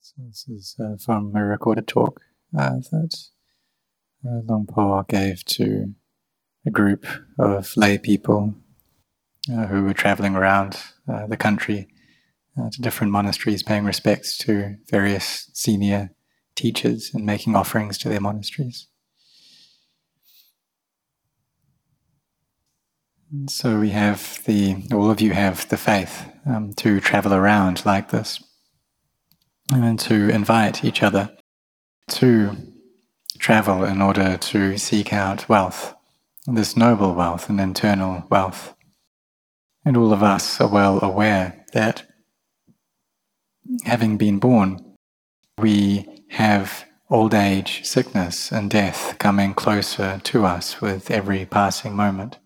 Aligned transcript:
So 0.00 0.14
this 0.26 0.46
is 0.48 0.76
uh, 0.80 0.96
from 0.96 1.34
a 1.34 1.44
recorded 1.44 1.88
talk 1.88 2.20
uh, 2.56 2.76
that 2.90 3.16
uh, 4.24 4.40
Luang 4.46 4.66
Por 4.66 5.04
gave 5.08 5.44
to 5.46 5.94
a 6.64 6.70
group 6.70 7.04
of 7.38 7.76
lay 7.76 7.98
people 7.98 8.54
uh, 9.52 9.66
who 9.66 9.84
were 9.84 9.94
traveling 9.94 10.36
around 10.36 10.78
uh, 11.12 11.26
the 11.26 11.36
country 11.36 11.88
uh, 12.58 12.70
to 12.70 12.80
different 12.80 13.12
monasteries, 13.12 13.62
paying 13.62 13.84
respects 13.84 14.38
to 14.38 14.76
various 14.88 15.50
senior 15.52 16.10
teachers 16.54 17.10
and 17.12 17.26
making 17.26 17.56
offerings 17.56 17.98
to 17.98 18.08
their 18.08 18.20
monasteries. 18.20 18.86
And 23.32 23.50
so 23.50 23.78
we 23.78 23.90
have 23.90 24.42
the, 24.44 24.86
all 24.92 25.10
of 25.10 25.20
you 25.20 25.32
have 25.32 25.68
the 25.68 25.76
faith 25.76 26.30
um, 26.46 26.72
to 26.74 27.00
travel 27.00 27.34
around 27.34 27.84
like 27.84 28.10
this 28.10 28.42
and 29.72 29.98
to 30.00 30.28
invite 30.30 30.84
each 30.84 31.02
other 31.02 31.30
to 32.08 32.56
travel 33.38 33.84
in 33.84 34.00
order 34.02 34.36
to 34.36 34.78
seek 34.78 35.12
out 35.12 35.48
wealth, 35.48 35.94
this 36.46 36.76
noble 36.76 37.14
wealth 37.14 37.48
and 37.48 37.60
internal 37.60 38.24
wealth. 38.30 38.74
And 39.84 39.96
all 39.96 40.12
of 40.12 40.22
us 40.22 40.60
are 40.60 40.68
well 40.68 41.02
aware 41.02 41.64
that 41.72 42.04
having 43.84 44.16
been 44.16 44.38
born, 44.38 44.96
we 45.58 46.24
have 46.30 46.84
old 47.10 47.34
age, 47.34 47.84
sickness, 47.84 48.52
and 48.52 48.70
death 48.70 49.16
coming 49.18 49.54
closer 49.54 50.20
to 50.24 50.44
us 50.44 50.80
with 50.80 51.10
every 51.10 51.46
passing 51.46 51.94
moment. 51.94 52.38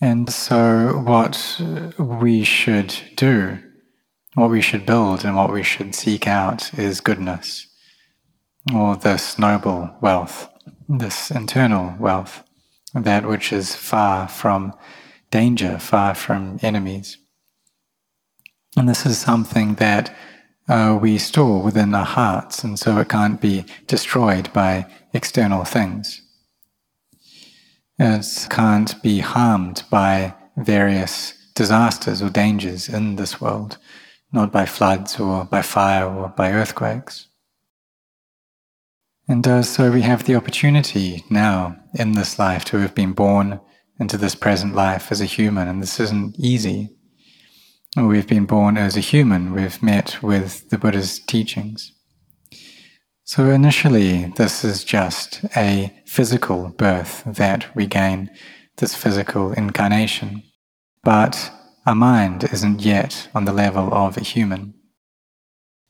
And 0.00 0.30
so, 0.30 1.02
what 1.04 1.60
we 1.98 2.42
should 2.42 2.94
do 3.16 3.58
what 4.34 4.50
we 4.50 4.60
should 4.60 4.86
build 4.86 5.24
and 5.24 5.36
what 5.36 5.52
we 5.52 5.62
should 5.62 5.94
seek 5.94 6.26
out 6.26 6.72
is 6.78 7.00
goodness, 7.00 7.66
or 8.74 8.96
this 8.96 9.38
noble 9.38 9.90
wealth, 10.00 10.48
this 10.88 11.30
internal 11.30 11.94
wealth, 11.98 12.44
that 12.94 13.26
which 13.26 13.52
is 13.52 13.74
far 13.74 14.28
from 14.28 14.72
danger, 15.30 15.78
far 15.78 16.14
from 16.14 16.58
enemies. 16.62 17.18
And 18.76 18.88
this 18.88 19.04
is 19.04 19.18
something 19.18 19.74
that 19.76 20.14
uh, 20.68 20.96
we 21.00 21.18
store 21.18 21.60
within 21.62 21.92
our 21.92 22.04
hearts, 22.04 22.62
and 22.62 22.78
so 22.78 22.98
it 22.98 23.08
can't 23.08 23.40
be 23.40 23.64
destroyed 23.88 24.52
by 24.52 24.86
external 25.12 25.64
things. 25.64 26.22
It 27.98 28.46
can't 28.48 29.02
be 29.02 29.18
harmed 29.18 29.82
by 29.90 30.34
various 30.56 31.34
disasters 31.54 32.22
or 32.22 32.30
dangers 32.30 32.88
in 32.88 33.16
this 33.16 33.40
world 33.40 33.76
not 34.32 34.52
by 34.52 34.66
floods 34.66 35.18
or 35.18 35.44
by 35.44 35.62
fire 35.62 36.06
or 36.06 36.28
by 36.28 36.52
earthquakes. 36.52 37.28
And 39.28 39.46
uh, 39.46 39.62
so 39.62 39.92
we 39.92 40.02
have 40.02 40.24
the 40.24 40.34
opportunity 40.34 41.24
now 41.30 41.76
in 41.94 42.12
this 42.12 42.38
life 42.38 42.64
to 42.66 42.78
have 42.78 42.94
been 42.94 43.12
born 43.12 43.60
into 44.00 44.16
this 44.16 44.34
present 44.34 44.74
life 44.74 45.12
as 45.12 45.20
a 45.20 45.26
human, 45.26 45.68
and 45.68 45.80
this 45.80 46.00
isn't 46.00 46.36
easy. 46.38 46.88
We've 47.96 48.26
been 48.26 48.46
born 48.46 48.76
as 48.76 48.96
a 48.96 49.00
human, 49.00 49.52
we've 49.52 49.82
met 49.82 50.22
with 50.22 50.70
the 50.70 50.78
Buddha's 50.78 51.18
teachings. 51.18 51.92
So 53.24 53.50
initially, 53.50 54.32
this 54.36 54.64
is 54.64 54.82
just 54.82 55.44
a 55.56 55.92
physical 56.06 56.70
birth 56.70 57.22
that 57.24 57.72
we 57.76 57.86
gain, 57.86 58.30
this 58.78 58.96
physical 58.96 59.52
incarnation. 59.52 60.42
But 61.04 61.52
our 61.86 61.94
mind 61.94 62.44
isn't 62.52 62.80
yet 62.80 63.28
on 63.34 63.44
the 63.44 63.52
level 63.52 63.92
of 63.92 64.16
a 64.16 64.20
human. 64.22 64.74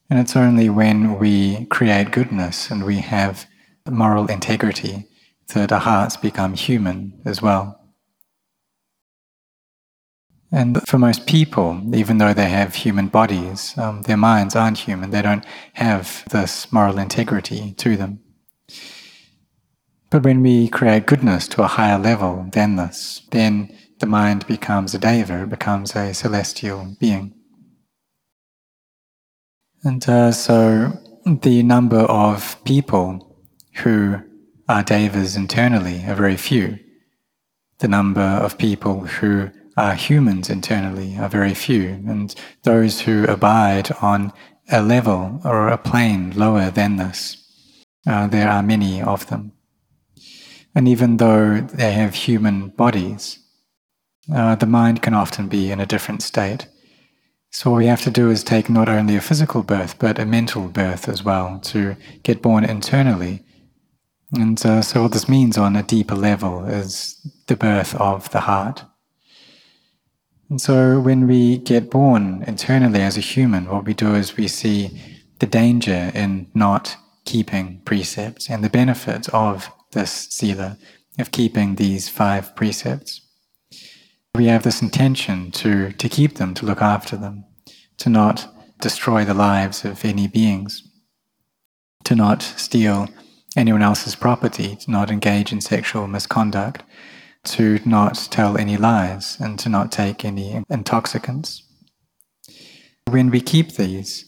And 0.09 0.19
it's 0.19 0.37
only 0.37 0.69
when 0.69 1.19
we 1.19 1.67
create 1.67 2.11
goodness 2.11 2.71
and 2.71 2.85
we 2.85 2.97
have 2.97 3.47
moral 3.89 4.27
integrity 4.27 5.07
that 5.55 5.73
our 5.73 5.81
hearts 5.81 6.17
become 6.17 6.55
human 6.55 7.21
as 7.25 7.43
well. 7.43 7.77
And 10.53 10.83
for 10.89 10.99
most 10.99 11.27
people, 11.27 11.81
even 11.95 12.19
though 12.19 12.35
they 12.35 12.49
have 12.49 12.75
human 12.75 13.07
bodies, 13.07 13.77
um, 13.79 14.03
their 14.03 14.17
minds 14.17 14.57
aren't 14.57 14.79
human. 14.79 15.11
They 15.11 15.23
don't 15.23 15.45
have 15.75 16.25
this 16.31 16.73
moral 16.73 16.99
integrity 16.99 17.73
to 17.75 17.97
them. 17.97 18.21
But 20.11 20.25
when 20.25 20.43
we 20.43 20.69
create 20.69 21.07
goodness 21.07 21.47
to 21.49 21.63
a 21.63 21.69
higher 21.69 21.99
level 21.99 22.49
than 22.51 22.75
this, 22.75 23.23
then 23.31 23.77
the 24.01 24.07
mind 24.07 24.47
becomes 24.47 24.95
a 24.95 24.99
deva, 24.99 25.47
becomes 25.47 25.95
a 25.95 26.13
celestial 26.13 26.97
being. 26.99 27.35
And 29.85 30.07
uh, 30.09 30.33
so 30.33 30.93
the 31.25 31.63
number 31.63 32.01
of 32.01 32.63
people 32.65 33.37
who 33.77 34.21
are 34.69 34.83
devas 34.83 35.37
internally 35.37 36.05
are 36.07 36.15
very 36.15 36.37
few. 36.37 36.79
The 37.79 37.89
number 37.89 38.21
of 38.21 38.59
people 38.59 39.07
who 39.07 39.51
are 39.77 39.95
humans 39.95 40.51
internally 40.51 41.17
are 41.19 41.29
very 41.29 41.55
few. 41.55 41.89
And 42.07 42.35
those 42.65 43.03
who 43.03 43.25
abide 43.25 43.91
on 44.03 44.33
a 44.71 44.83
level 44.83 45.41
or 45.45 45.69
a 45.69 45.79
plane 45.79 46.33
lower 46.37 46.71
than 46.71 46.97
this, 46.97 47.37
uh, 48.07 48.27
there 48.27 48.49
are 48.49 48.63
many 48.63 49.03
of 49.03 49.27
them. 49.29 49.53
And 50.75 50.87
even 50.87 51.17
though 51.17 51.61
they 51.61 51.93
have 51.93 52.15
human 52.15 52.69
bodies, 52.69 53.40
uh, 54.33 54.55
the 54.55 54.67
mind 54.67 55.03
can 55.03 55.15
often 55.15 55.49
be 55.49 55.71
in 55.71 55.81
a 55.81 55.87
different 55.87 56.23
state. 56.23 56.67
So, 57.53 57.71
what 57.71 57.79
we 57.79 57.87
have 57.87 58.03
to 58.03 58.11
do 58.11 58.31
is 58.31 58.45
take 58.45 58.71
not 58.71 58.89
only 58.89 59.17
a 59.17 59.21
physical 59.21 59.63
birth, 59.63 59.99
but 59.99 60.19
a 60.19 60.25
mental 60.25 60.69
birth 60.69 61.09
as 61.09 61.25
well 61.25 61.59
to 61.65 61.97
get 62.23 62.43
born 62.43 62.65
internally. 62.65 63.45
And 64.33 64.65
uh, 64.65 64.83
so, 64.83 65.03
what 65.03 65.13
this 65.13 65.29
means 65.29 65.59
on 65.59 65.75
a 65.75 65.83
deeper 65.83 66.15
level 66.15 66.65
is 66.65 67.21
the 67.49 67.57
birth 67.57 67.95
of 67.97 68.31
the 68.31 68.41
heart. 68.41 68.85
And 70.49 70.61
so, 70.61 71.01
when 71.01 71.27
we 71.27 71.59
get 71.59 71.91
born 71.91 72.45
internally 72.47 73.01
as 73.01 73.17
a 73.17 73.21
human, 73.21 73.67
what 73.67 73.85
we 73.85 73.95
do 73.95 74.15
is 74.15 74.37
we 74.37 74.47
see 74.47 75.01
the 75.41 75.47
danger 75.47 76.13
in 76.15 76.47
not 76.55 76.97
keeping 77.25 77.81
precepts 77.85 78.49
and 78.49 78.63
the 78.63 78.71
benefit 78.71 79.29
of 79.31 79.71
this 79.93 80.29
sila, 80.31 80.79
of 81.19 81.33
keeping 81.33 81.75
these 81.75 82.09
five 82.09 82.55
precepts. 82.55 83.21
We 84.35 84.47
have 84.47 84.63
this 84.63 84.81
intention 84.81 85.51
to, 85.53 85.93
to 85.93 86.09
keep 86.09 86.37
them, 86.37 86.55
to 86.55 86.67
look 86.67 86.81
after 86.81 87.17
them, 87.17 87.45
to 87.99 88.09
not 88.09 88.49
destroy 88.81 89.25
the 89.25 89.35
lives 89.35 89.85
of 89.85 90.05
any 90.05 90.27
beings, 90.29 90.83
to 92.05 92.15
not 92.15 92.43
steal 92.43 93.09
anyone 93.57 93.83
else's 93.83 94.15
property, 94.15 94.77
to 94.77 94.91
not 94.91 95.11
engage 95.11 95.53
in 95.53 95.61
sexual 95.61 96.07
misconduct, 96.07 96.83
to 97.45 97.81
not 97.85 98.29
tell 98.31 98.57
any 98.57 98.77
lies, 98.77 99.37
and 99.41 99.59
to 99.59 99.69
not 99.69 99.93
take 99.93 100.25
any 100.25 100.63
intoxicants. 100.71 101.63
When 103.09 103.31
we 103.31 103.41
keep 103.41 103.73
these, 103.73 104.25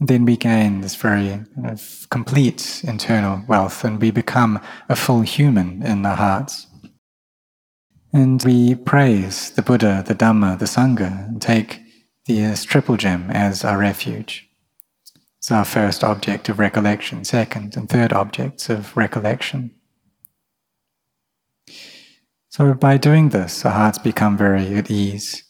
then 0.00 0.24
we 0.24 0.36
gain 0.36 0.80
this 0.80 0.96
very 0.96 1.44
uh, 1.64 1.76
complete 2.10 2.82
internal 2.84 3.42
wealth 3.46 3.84
and 3.84 4.00
we 4.00 4.10
become 4.10 4.60
a 4.88 4.96
full 4.96 5.22
human 5.22 5.82
in 5.82 6.04
our 6.04 6.16
hearts. 6.16 6.66
And 8.14 8.40
we 8.44 8.76
praise 8.76 9.50
the 9.50 9.62
Buddha, 9.62 10.04
the 10.06 10.14
Dhamma, 10.14 10.56
the 10.56 10.66
Sangha, 10.66 11.26
and 11.26 11.42
take 11.42 11.80
the 12.26 12.44
uh, 12.44 12.56
triple 12.56 12.96
gem 12.96 13.28
as 13.32 13.64
our 13.64 13.76
refuge. 13.76 14.48
It's 15.38 15.50
our 15.50 15.64
first 15.64 16.04
object 16.04 16.48
of 16.48 16.60
recollection, 16.60 17.24
second 17.24 17.76
and 17.76 17.88
third 17.88 18.12
objects 18.12 18.70
of 18.70 18.96
recollection. 18.96 19.72
So 22.50 22.72
by 22.74 22.98
doing 22.98 23.30
this, 23.30 23.64
our 23.64 23.72
hearts 23.72 23.98
become 23.98 24.38
very 24.38 24.76
at 24.76 24.92
ease, 24.92 25.42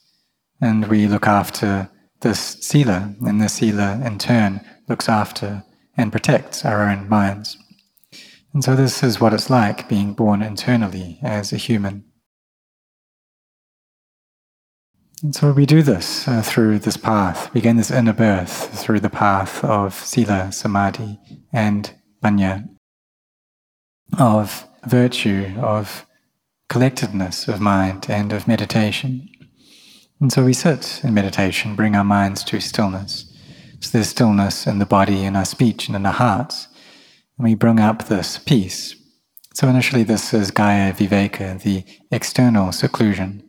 and 0.59 0.87
we 0.87 1.07
look 1.07 1.27
after 1.27 1.91
this 2.23 2.41
sila, 2.63 3.15
and 3.27 3.43
the 3.43 3.51
sila 3.51 4.01
in 4.03 4.19
turn 4.19 4.63
looks 4.89 5.07
after 5.07 5.65
and 5.99 6.11
protects 6.11 6.65
our 6.65 6.89
own 6.89 7.11
minds. 7.11 7.59
And 8.55 8.65
so 8.65 8.75
this 8.75 9.03
is 9.03 9.21
what 9.21 9.35
it's 9.35 9.51
like 9.51 9.87
being 9.87 10.15
born 10.15 10.41
internally 10.41 11.19
as 11.23 11.53
a 11.53 11.59
human. 11.59 12.05
And 15.25 15.35
so 15.35 15.53
we 15.53 15.65
do 15.65 15.81
this 15.81 16.29
uh, 16.29 16.43
through 16.43 16.81
this 16.81 16.99
path. 16.99 17.53
We 17.55 17.63
gain 17.63 17.77
this 17.77 17.91
inner 17.91 18.13
birth 18.13 18.79
through 18.79 19.01
the 19.01 19.09
path 19.09 19.65
of 19.65 19.95
sila, 19.95 20.53
samadhi, 20.53 21.19
and 21.51 21.91
panya, 22.23 22.69
of 24.19 24.69
virtue, 24.85 25.55
of 25.59 26.05
collectedness 26.69 27.49
of 27.49 27.59
mind, 27.59 28.05
and 28.11 28.35
of 28.35 28.47
meditation. 28.47 29.31
And 30.21 30.31
so 30.31 30.45
we 30.45 30.53
sit 30.53 31.01
in 31.03 31.15
meditation, 31.15 31.75
bring 31.75 31.97
our 31.97 32.05
minds 32.05 32.45
to 32.45 32.61
stillness. 32.61 33.35
So 33.81 33.93
there's 33.93 34.11
stillness 34.11 34.67
in 34.67 34.79
the 34.79 34.85
body, 34.85 35.25
in 35.25 35.37
our 35.37 35.47
speech, 35.47 35.87
and 35.87 35.97
in 35.97 36.05
our 36.05 36.13
hearts. 36.13 36.69
And 37.39 37.47
we 37.47 37.55
bring 37.55 37.81
up 37.81 38.09
this 38.09 38.37
peace. 38.37 38.95
So 39.55 39.69
initially, 39.69 40.03
this 40.03 40.35
is 40.35 40.51
Kaya 40.51 40.93
Viveka, 40.93 41.63
the 41.63 41.85
external 42.11 42.73
seclusion 42.73 43.43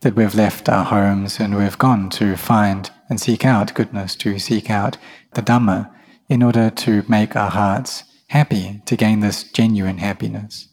that 0.00 0.14
we've 0.14 0.34
left 0.34 0.68
our 0.68 0.84
homes 0.84 1.40
and 1.40 1.56
we've 1.56 1.78
gone 1.78 2.08
to 2.10 2.36
find 2.36 2.90
and 3.08 3.20
seek 3.20 3.44
out 3.44 3.74
goodness, 3.74 4.14
to 4.16 4.38
seek 4.38 4.70
out 4.70 4.96
the 5.34 5.42
Dhamma, 5.42 5.90
in 6.28 6.42
order 6.42 6.70
to 6.70 7.04
make 7.08 7.34
our 7.34 7.50
hearts 7.50 8.04
happy, 8.28 8.82
to 8.84 8.96
gain 8.96 9.20
this 9.20 9.44
genuine 9.44 9.98
happiness. 9.98 10.68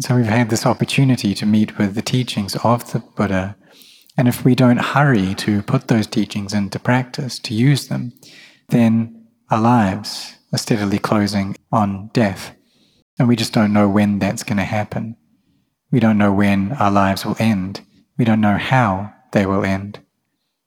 So 0.00 0.14
we've 0.16 0.26
had 0.26 0.50
this 0.50 0.66
opportunity 0.66 1.34
to 1.34 1.46
meet 1.46 1.78
with 1.78 1.94
the 1.94 2.02
teachings 2.02 2.54
of 2.62 2.92
the 2.92 3.00
Buddha, 3.00 3.56
and 4.16 4.28
if 4.28 4.44
we 4.44 4.54
don't 4.54 4.78
hurry 4.80 5.34
to 5.36 5.62
put 5.62 5.88
those 5.88 6.06
teachings 6.06 6.52
into 6.52 6.78
practice, 6.78 7.38
to 7.40 7.54
use 7.54 7.88
them, 7.88 8.12
then 8.68 9.26
our 9.50 9.60
lives 9.60 10.36
are 10.52 10.58
steadily 10.58 10.98
closing 10.98 11.56
on 11.72 12.10
death. 12.12 12.54
And 13.18 13.28
we 13.28 13.36
just 13.36 13.52
don't 13.52 13.72
know 13.72 13.88
when 13.88 14.18
that's 14.18 14.42
going 14.42 14.58
to 14.58 14.64
happen. 14.64 15.16
We 15.90 16.00
don't 16.00 16.18
know 16.18 16.32
when 16.32 16.72
our 16.72 16.90
lives 16.90 17.24
will 17.24 17.36
end. 17.38 17.80
We 18.18 18.24
don't 18.24 18.40
know 18.40 18.58
how 18.58 19.14
they 19.32 19.46
will 19.46 19.64
end. 19.64 20.00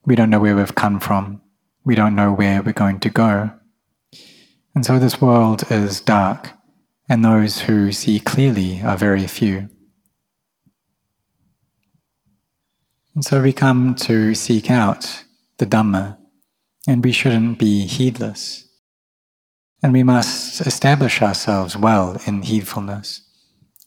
We 0.06 0.15
don't 0.15 0.30
know 0.30 0.39
where 0.39 0.56
we've 0.56 0.74
come 0.74 1.00
from. 1.00 1.42
We 1.83 1.95
don't 1.95 2.15
know 2.15 2.31
where 2.31 2.62
we're 2.63 2.74
going 2.74 3.00
to 3.01 3.09
go. 3.09 3.51
And 4.74 4.86
so 4.86 4.98
this 4.98 5.19
world 5.19 5.69
is 5.69 6.00
dark, 6.00 6.51
and 7.09 7.25
those 7.25 7.62
who 7.62 7.92
see 7.92 8.19
clearly 8.19 8.81
are 8.81 8.98
very 8.98 9.27
few. 9.27 9.69
And 13.13 13.25
so 13.25 13.42
we 13.42 13.51
come 13.51 13.95
to 13.95 14.33
seek 14.33 14.71
out 14.71 15.25
the 15.57 15.65
Dhamma, 15.65 16.18
and 16.88 17.03
we 17.03 17.12
shouldn't 17.12 17.59
be 17.59 17.86
heedless. 17.86 18.65
And 19.83 19.92
we 19.92 20.03
must 20.03 20.62
establish 20.62 21.21
ourselves 21.21 21.75
well 21.75 22.13
in 22.25 22.44
heedfulness. 22.44 23.19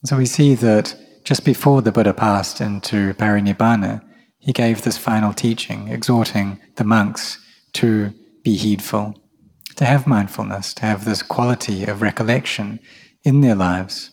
So 0.05 0.19
we 0.19 0.26
see 0.26 0.55
that 0.56 0.94
just 1.25 1.44
before 1.44 1.82
the 1.82 1.91
Buddha 1.91 2.12
passed 2.12 2.61
into 2.61 3.15
parinibbana, 3.15 4.03
he 4.38 4.53
gave 4.53 4.82
this 4.82 4.99
final 4.99 5.32
teaching, 5.32 5.88
exhorting 5.88 6.61
the 6.76 6.85
monks 6.85 7.38
to 7.73 8.12
be 8.43 8.56
heedful, 8.56 9.15
to 9.76 9.87
have 9.87 10.06
mindfulness, 10.06 10.75
to 10.75 10.82
have 10.82 11.06
this 11.06 11.23
quality 11.23 11.85
of 11.85 12.03
recollection 12.03 12.79
in 13.25 13.41
their 13.41 13.55
lives. 13.55 14.11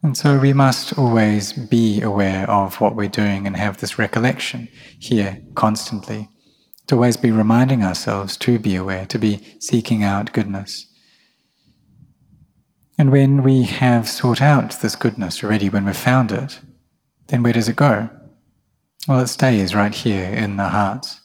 And 0.00 0.16
so 0.16 0.38
we 0.38 0.52
must 0.52 0.96
always 0.96 1.52
be 1.52 2.00
aware 2.00 2.48
of 2.48 2.80
what 2.80 2.94
we're 2.94 3.08
doing 3.08 3.48
and 3.48 3.56
have 3.56 3.78
this 3.78 3.98
recollection 3.98 4.68
here 5.00 5.42
constantly 5.56 6.28
to 6.86 6.94
always 6.94 7.16
be 7.16 7.32
reminding 7.32 7.82
ourselves 7.82 8.36
to 8.38 8.60
be 8.60 8.76
aware, 8.76 9.06
to 9.06 9.18
be 9.18 9.44
seeking 9.58 10.04
out 10.04 10.32
goodness. 10.32 10.87
And 12.98 13.12
when 13.12 13.44
we 13.44 13.62
have 13.62 14.08
sought 14.08 14.42
out 14.42 14.80
this 14.80 14.96
goodness 14.96 15.44
already, 15.44 15.68
when 15.68 15.84
we've 15.84 15.96
found 15.96 16.32
it, 16.32 16.58
then 17.28 17.44
where 17.44 17.52
does 17.52 17.68
it 17.68 17.76
go? 17.76 18.10
Well, 19.06 19.20
it 19.20 19.28
stays 19.28 19.74
right 19.74 19.94
here 19.94 20.28
in 20.28 20.56
the 20.56 20.70
hearts. 20.70 21.20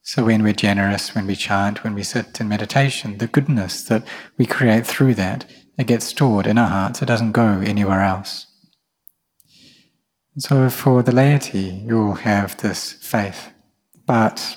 So 0.00 0.24
when 0.24 0.42
we're 0.42 0.54
generous, 0.54 1.14
when 1.14 1.26
we 1.26 1.36
chant, 1.36 1.84
when 1.84 1.94
we 1.94 2.02
sit 2.02 2.40
in 2.40 2.48
meditation, 2.48 3.18
the 3.18 3.26
goodness 3.26 3.82
that 3.84 4.04
we 4.38 4.46
create 4.46 4.86
through 4.86 5.14
that, 5.16 5.44
it 5.76 5.86
gets 5.86 6.06
stored 6.06 6.46
in 6.46 6.56
our 6.56 6.68
hearts. 6.68 7.02
It 7.02 7.06
doesn't 7.06 7.32
go 7.32 7.60
anywhere 7.60 8.00
else. 8.00 8.46
So 10.38 10.68
for 10.70 11.02
the 11.02 11.12
laity, 11.12 11.82
you'll 11.86 12.14
have 12.14 12.56
this 12.60 12.92
faith. 12.94 13.50
But 14.06 14.56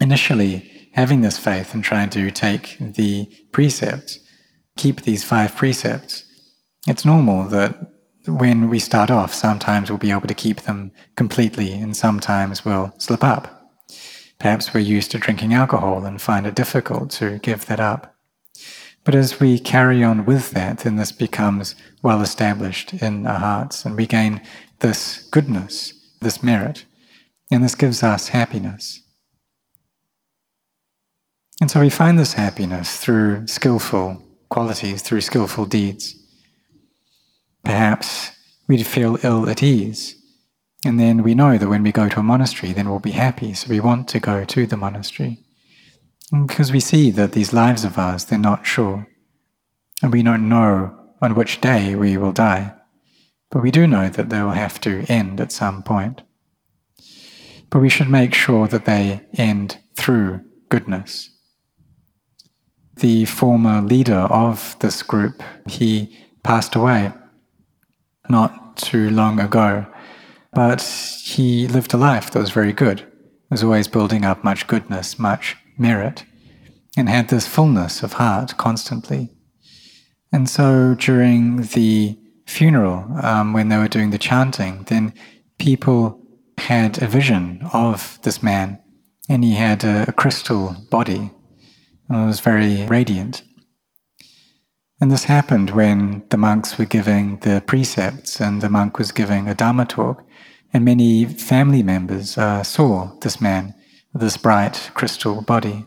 initially 0.00 0.90
having 0.94 1.20
this 1.20 1.38
faith 1.38 1.74
and 1.74 1.82
trying 1.82 2.10
to 2.10 2.30
take 2.30 2.76
the 2.78 3.28
precepts, 3.52 4.18
keep 4.80 5.02
these 5.02 5.22
five 5.22 5.54
precepts, 5.54 6.24
it's 6.86 7.04
normal 7.04 7.44
that 7.48 7.76
when 8.26 8.70
we 8.70 8.78
start 8.78 9.10
off, 9.10 9.34
sometimes 9.34 9.90
we'll 9.90 9.98
be 9.98 10.10
able 10.10 10.26
to 10.26 10.42
keep 10.46 10.62
them 10.62 10.90
completely 11.16 11.74
and 11.74 11.94
sometimes 11.94 12.64
we'll 12.64 12.90
slip 12.96 13.22
up. 13.22 13.70
Perhaps 14.38 14.72
we're 14.72 14.80
used 14.80 15.10
to 15.10 15.18
drinking 15.18 15.52
alcohol 15.52 16.06
and 16.06 16.18
find 16.20 16.46
it 16.46 16.54
difficult 16.54 17.10
to 17.10 17.38
give 17.40 17.66
that 17.66 17.78
up. 17.78 18.14
But 19.04 19.14
as 19.14 19.38
we 19.38 19.58
carry 19.58 20.02
on 20.02 20.24
with 20.24 20.52
that, 20.52 20.78
then 20.78 20.96
this 20.96 21.12
becomes 21.12 21.74
well 22.02 22.22
established 22.22 22.94
in 22.94 23.26
our 23.26 23.38
hearts 23.38 23.84
and 23.84 23.96
we 23.96 24.06
gain 24.06 24.40
this 24.78 25.28
goodness, 25.30 25.92
this 26.22 26.42
merit, 26.42 26.86
and 27.50 27.62
this 27.62 27.74
gives 27.74 28.02
us 28.02 28.28
happiness. 28.28 29.02
And 31.60 31.70
so 31.70 31.80
we 31.80 31.90
find 31.90 32.18
this 32.18 32.32
happiness 32.32 32.96
through 32.96 33.46
skillful 33.46 34.22
qualities, 34.50 35.00
through 35.00 35.20
skillful 35.22 35.64
deeds. 35.64 36.16
Perhaps 37.64 38.32
we'd 38.68 38.86
feel 38.86 39.18
ill 39.22 39.48
at 39.48 39.62
ease, 39.62 40.16
and 40.84 40.98
then 40.98 41.22
we 41.22 41.34
know 41.34 41.56
that 41.56 41.68
when 41.68 41.82
we 41.82 41.92
go 41.92 42.08
to 42.08 42.20
a 42.20 42.22
monastery, 42.22 42.72
then 42.72 42.88
we'll 42.88 42.98
be 42.98 43.12
happy, 43.12 43.54
so 43.54 43.70
we 43.70 43.80
want 43.80 44.08
to 44.08 44.20
go 44.20 44.44
to 44.44 44.66
the 44.66 44.76
monastery. 44.76 45.38
because 46.46 46.70
we 46.70 46.78
see 46.80 47.10
that 47.10 47.32
these 47.32 47.52
lives 47.52 47.84
of 47.84 47.98
ours, 47.98 48.24
they're 48.24 48.38
not 48.38 48.64
sure, 48.66 49.08
and 50.02 50.12
we 50.12 50.22
don't 50.22 50.48
know 50.48 50.96
on 51.20 51.34
which 51.34 51.60
day 51.60 51.94
we 51.94 52.16
will 52.16 52.32
die, 52.32 52.72
but 53.50 53.62
we 53.62 53.70
do 53.70 53.86
know 53.86 54.08
that 54.08 54.28
they 54.28 54.42
will 54.42 54.50
have 54.50 54.80
to 54.80 55.04
end 55.08 55.40
at 55.40 55.52
some 55.52 55.82
point. 55.82 56.22
But 57.68 57.80
we 57.80 57.88
should 57.88 58.08
make 58.08 58.34
sure 58.34 58.68
that 58.68 58.84
they 58.84 59.22
end 59.34 59.78
through 59.96 60.40
goodness 60.68 61.30
the 63.00 63.24
former 63.24 63.82
leader 63.82 64.26
of 64.30 64.76
this 64.80 65.02
group, 65.02 65.42
he 65.66 66.16
passed 66.42 66.74
away 66.74 67.12
not 68.28 68.76
too 68.76 69.10
long 69.10 69.40
ago. 69.40 69.86
But 70.52 70.82
he 71.24 71.68
lived 71.68 71.94
a 71.94 71.96
life 71.96 72.30
that 72.30 72.40
was 72.40 72.50
very 72.50 72.72
good, 72.72 73.06
was 73.50 73.62
always 73.62 73.88
building 73.88 74.24
up 74.24 74.42
much 74.42 74.66
goodness, 74.66 75.18
much 75.18 75.56
merit, 75.78 76.24
and 76.96 77.08
had 77.08 77.28
this 77.28 77.46
fullness 77.46 78.02
of 78.02 78.14
heart 78.14 78.56
constantly. 78.56 79.30
And 80.32 80.48
so 80.48 80.94
during 80.94 81.62
the 81.62 82.18
funeral, 82.46 83.06
um, 83.22 83.52
when 83.52 83.68
they 83.68 83.76
were 83.76 83.88
doing 83.88 84.10
the 84.10 84.18
chanting, 84.18 84.84
then 84.88 85.14
people 85.58 86.20
had 86.58 87.00
a 87.00 87.06
vision 87.06 87.60
of 87.72 88.18
this 88.22 88.42
man, 88.42 88.80
and 89.28 89.44
he 89.44 89.54
had 89.54 89.84
a, 89.84 90.06
a 90.08 90.12
crystal 90.12 90.76
body 90.90 91.30
it 92.10 92.26
was 92.26 92.40
very 92.40 92.86
radiant. 92.86 93.42
And 95.00 95.10
this 95.10 95.24
happened 95.24 95.70
when 95.70 96.24
the 96.28 96.36
monks 96.36 96.76
were 96.76 96.84
giving 96.84 97.38
the 97.38 97.62
precepts 97.66 98.40
and 98.40 98.60
the 98.60 98.68
monk 98.68 98.98
was 98.98 99.12
giving 99.12 99.48
a 99.48 99.54
Dharma 99.54 99.86
talk, 99.86 100.22
and 100.72 100.84
many 100.84 101.24
family 101.24 101.82
members 101.82 102.36
uh, 102.36 102.62
saw 102.62 103.12
this 103.20 103.40
man 103.40 103.74
this 104.12 104.36
bright 104.36 104.90
crystal 104.94 105.42
body. 105.42 105.86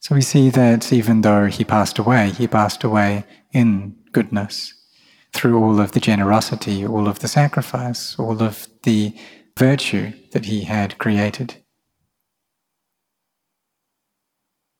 So 0.00 0.14
we 0.14 0.22
see 0.22 0.50
that 0.50 0.92
even 0.92 1.22
though 1.22 1.46
he 1.46 1.64
passed 1.64 1.98
away, 1.98 2.30
he 2.30 2.46
passed 2.46 2.84
away 2.84 3.24
in 3.52 3.96
goodness 4.12 4.72
through 5.32 5.62
all 5.62 5.80
of 5.80 5.92
the 5.92 6.00
generosity, 6.00 6.86
all 6.86 7.08
of 7.08 7.18
the 7.18 7.28
sacrifice, 7.28 8.16
all 8.18 8.42
of 8.42 8.68
the 8.84 9.14
virtue 9.58 10.12
that 10.32 10.44
he 10.44 10.62
had 10.62 10.98
created. 10.98 11.56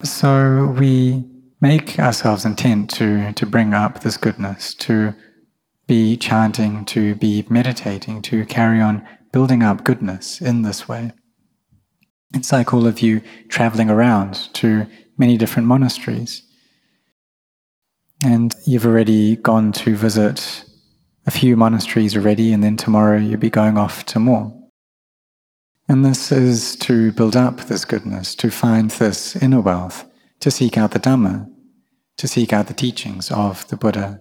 So 0.03 0.75
we 0.79 1.25
make 1.61 1.99
ourselves 1.99 2.45
intent 2.45 2.91
to, 2.91 3.33
to 3.33 3.47
bring 3.47 3.73
up 3.73 4.00
this 4.00 4.17
goodness, 4.17 4.75
to 4.75 5.15
be 5.87 6.17
chanting, 6.17 6.85
to 6.87 7.15
be 7.15 7.47
meditating, 7.49 8.23
to 8.23 8.45
carry 8.47 8.81
on 8.81 9.07
building 9.33 9.62
up 9.62 9.85
goodness 9.85 10.41
in 10.41 10.62
this 10.62 10.88
way. 10.88 11.12
It's 12.35 12.53
like 12.53 12.75
all 12.75 12.87
of 12.87 13.00
you 13.00 13.23
traveling 13.49 13.88
around 13.88 14.53
to 14.55 14.87
many 15.17 15.37
different 15.37 15.69
monasteries. 15.69 16.43
And 18.25 18.55
you've 18.67 18.87
already 18.87 19.37
gone 19.37 19.73
to 19.73 19.97
visit 19.97 20.65
a 21.26 21.31
few 21.31 21.57
monasteries 21.57 22.17
already, 22.17 22.53
and 22.53 22.62
then 22.62 22.76
tomorrow 22.76 23.19
you'll 23.19 23.41
be 23.41 23.50
going 23.50 23.79
off 23.79 24.05
to 24.07 24.21
more. 24.21 24.53
And 25.88 26.05
this 26.05 26.33
is 26.33 26.75
to 26.76 27.12
build 27.12 27.37
up 27.37 27.59
this 27.62 27.85
goodness, 27.85 28.35
to 28.37 28.50
find 28.50 28.90
this 28.90 29.37
inner 29.37 29.61
wealth, 29.61 30.05
to 30.40 30.50
seek 30.50 30.76
out 30.76 30.90
the 30.90 30.99
Dhamma, 30.99 31.49
to 32.16 32.26
seek 32.26 32.52
out 32.52 32.66
the 32.66 32.75
teachings 32.75 33.31
of 33.31 33.69
the 33.69 33.76
Buddha. 33.76 34.21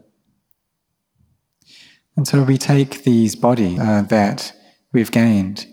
And 2.16 2.28
so 2.28 2.44
we 2.44 2.58
take 2.58 3.04
these 3.04 3.36
bodies 3.36 3.80
uh, 3.80 4.04
that 4.04 4.54
we've 4.94 5.12
gained 5.12 5.66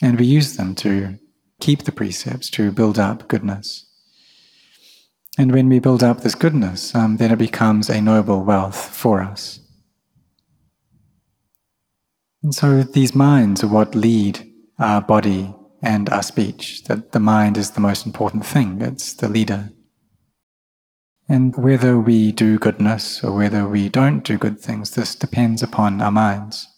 and 0.00 0.18
we 0.18 0.26
use 0.26 0.56
them 0.56 0.74
to 0.76 1.18
keep 1.60 1.82
the 1.82 1.92
precepts, 1.92 2.48
to 2.50 2.70
build 2.70 2.98
up 2.98 3.28
goodness. 3.28 3.86
And 5.38 5.52
when 5.52 5.68
we 5.68 5.80
build 5.80 6.02
up 6.02 6.20
this 6.20 6.34
goodness, 6.34 6.94
um, 6.94 7.16
then 7.16 7.32
it 7.32 7.38
becomes 7.38 7.88
a 7.88 8.00
noble 8.00 8.44
wealth 8.44 8.94
for 8.94 9.20
us. 9.20 9.60
And 12.42 12.54
so 12.54 12.82
these 12.82 13.14
minds 13.14 13.62
are 13.62 13.68
what 13.68 13.94
lead 13.94 14.51
our 14.82 15.00
body 15.00 15.54
and 15.80 16.08
our 16.10 16.22
speech, 16.22 16.84
that 16.84 17.12
the 17.12 17.20
mind 17.20 17.56
is 17.56 17.70
the 17.72 17.80
most 17.80 18.06
important 18.06 18.44
thing, 18.46 18.80
it's 18.80 19.14
the 19.14 19.28
leader. 19.28 19.70
And 21.28 21.56
whether 21.56 21.98
we 21.98 22.32
do 22.32 22.58
goodness 22.58 23.24
or 23.24 23.32
whether 23.32 23.66
we 23.66 23.88
don't 23.88 24.22
do 24.22 24.36
good 24.36 24.60
things, 24.60 24.90
this 24.90 25.14
depends 25.14 25.62
upon 25.62 26.00
our 26.00 26.12
minds. 26.12 26.68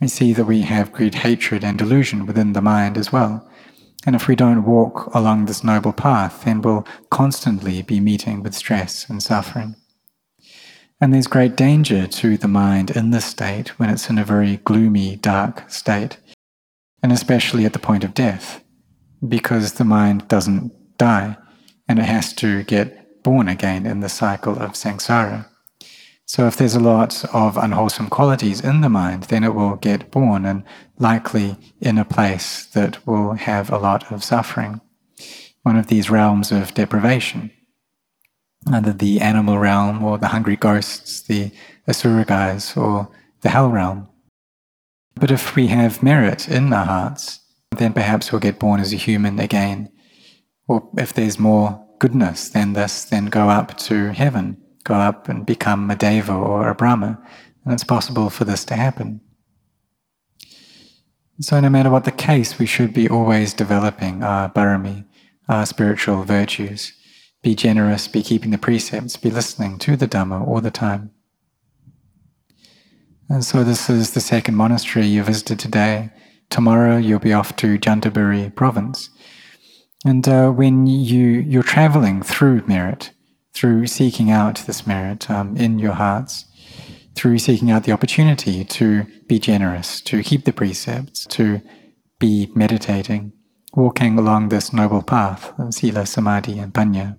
we 0.00 0.08
see 0.08 0.32
that 0.32 0.46
we 0.46 0.62
have 0.62 0.92
greed, 0.92 1.16
hatred, 1.16 1.62
and 1.62 1.78
delusion 1.78 2.26
within 2.26 2.54
the 2.54 2.62
mind 2.62 2.96
as 2.96 3.12
well. 3.12 3.48
And 4.04 4.16
if 4.16 4.26
we 4.26 4.34
don't 4.34 4.64
walk 4.64 5.14
along 5.14 5.44
this 5.44 5.62
noble 5.62 5.92
path, 5.92 6.44
then 6.44 6.60
we'll 6.60 6.86
constantly 7.10 7.82
be 7.82 8.00
meeting 8.00 8.42
with 8.42 8.54
stress 8.54 9.08
and 9.08 9.22
suffering. 9.22 9.76
And 11.00 11.12
there's 11.12 11.26
great 11.26 11.56
danger 11.56 12.06
to 12.06 12.36
the 12.36 12.48
mind 12.48 12.90
in 12.90 13.10
this 13.10 13.24
state 13.24 13.78
when 13.78 13.90
it's 13.90 14.08
in 14.08 14.18
a 14.18 14.24
very 14.24 14.58
gloomy, 14.58 15.16
dark 15.16 15.68
state, 15.70 16.16
and 17.12 17.18
especially 17.18 17.66
at 17.66 17.74
the 17.74 17.78
point 17.78 18.04
of 18.04 18.14
death, 18.14 18.64
because 19.28 19.74
the 19.74 19.84
mind 19.84 20.26
doesn't 20.28 20.72
die 20.96 21.36
and 21.86 21.98
it 21.98 22.06
has 22.06 22.32
to 22.32 22.62
get 22.62 23.22
born 23.22 23.48
again 23.48 23.84
in 23.84 24.00
the 24.00 24.08
cycle 24.08 24.54
of 24.54 24.72
samsara. 24.72 25.46
So 26.24 26.46
if 26.46 26.56
there's 26.56 26.74
a 26.74 26.80
lot 26.80 27.22
of 27.34 27.58
unwholesome 27.58 28.08
qualities 28.08 28.62
in 28.62 28.80
the 28.80 28.88
mind, 28.88 29.24
then 29.24 29.44
it 29.44 29.54
will 29.54 29.76
get 29.76 30.10
born 30.10 30.46
and 30.46 30.64
likely 30.98 31.56
in 31.82 31.98
a 31.98 32.06
place 32.06 32.64
that 32.72 33.06
will 33.06 33.34
have 33.34 33.70
a 33.70 33.76
lot 33.76 34.10
of 34.10 34.24
suffering. 34.24 34.80
One 35.64 35.76
of 35.76 35.88
these 35.88 36.08
realms 36.08 36.50
of 36.50 36.72
deprivation, 36.72 37.50
either 38.72 38.94
the 38.94 39.20
animal 39.20 39.58
realm 39.58 40.02
or 40.02 40.16
the 40.16 40.28
hungry 40.28 40.56
ghosts, 40.56 41.20
the 41.20 41.50
asuras 41.86 42.74
or 42.74 43.10
the 43.42 43.50
hell 43.50 43.68
realm. 43.68 44.08
But 45.14 45.30
if 45.30 45.54
we 45.56 45.68
have 45.68 46.02
merit 46.02 46.48
in 46.48 46.72
our 46.72 46.84
hearts, 46.84 47.40
then 47.76 47.92
perhaps 47.92 48.32
we'll 48.32 48.40
get 48.40 48.58
born 48.58 48.80
as 48.80 48.92
a 48.92 48.96
human 48.96 49.38
again. 49.38 49.90
Or 50.68 50.88
if 50.96 51.12
there's 51.12 51.38
more 51.38 51.84
goodness 51.98 52.48
than 52.48 52.72
this, 52.72 53.04
then 53.04 53.26
go 53.26 53.48
up 53.48 53.76
to 53.78 54.12
heaven 54.12 54.62
go 54.84 54.94
up 54.94 55.28
and 55.28 55.46
become 55.46 55.90
a 55.90 55.96
deva 55.96 56.32
or 56.32 56.68
a 56.68 56.74
brahma, 56.74 57.20
and 57.64 57.72
it's 57.72 57.84
possible 57.84 58.30
for 58.30 58.44
this 58.44 58.64
to 58.66 58.74
happen. 58.74 59.20
So, 61.40 61.58
no 61.60 61.70
matter 61.70 61.90
what 61.90 62.04
the 62.04 62.12
case, 62.12 62.58
we 62.58 62.66
should 62.66 62.92
be 62.92 63.08
always 63.08 63.54
developing 63.54 64.22
our 64.22 64.50
barami, 64.50 65.04
our 65.48 65.66
spiritual 65.66 66.22
virtues. 66.24 66.92
Be 67.42 67.54
generous, 67.56 68.06
be 68.06 68.22
keeping 68.22 68.52
the 68.52 68.58
precepts, 68.58 69.16
be 69.16 69.30
listening 69.30 69.78
to 69.78 69.96
the 69.96 70.06
Dhamma 70.06 70.46
all 70.46 70.60
the 70.60 70.70
time. 70.70 71.10
And 73.32 73.42
so, 73.42 73.64
this 73.64 73.88
is 73.88 74.10
the 74.10 74.20
second 74.20 74.56
monastery 74.56 75.06
you 75.06 75.22
visited 75.22 75.58
today. 75.58 76.10
Tomorrow, 76.50 76.98
you'll 76.98 77.18
be 77.18 77.32
off 77.32 77.56
to 77.56 77.78
Chanthaburi 77.78 78.54
province. 78.54 79.08
And 80.04 80.28
uh, 80.28 80.50
when 80.50 80.86
you, 80.86 81.26
you're 81.40 81.62
traveling 81.62 82.22
through 82.22 82.66
merit, 82.66 83.10
through 83.54 83.86
seeking 83.86 84.30
out 84.30 84.56
this 84.66 84.86
merit 84.86 85.30
um, 85.30 85.56
in 85.56 85.78
your 85.78 85.94
hearts, 85.94 86.44
through 87.14 87.38
seeking 87.38 87.70
out 87.70 87.84
the 87.84 87.92
opportunity 87.92 88.66
to 88.66 89.06
be 89.28 89.38
generous, 89.38 90.02
to 90.02 90.22
keep 90.22 90.44
the 90.44 90.52
precepts, 90.52 91.24
to 91.28 91.62
be 92.18 92.52
meditating, 92.54 93.32
walking 93.72 94.18
along 94.18 94.50
this 94.50 94.74
noble 94.74 95.02
path 95.02 95.58
of 95.58 95.72
Sila, 95.72 96.04
Samadhi, 96.04 96.58
and 96.58 96.74
Panya. 96.74 97.16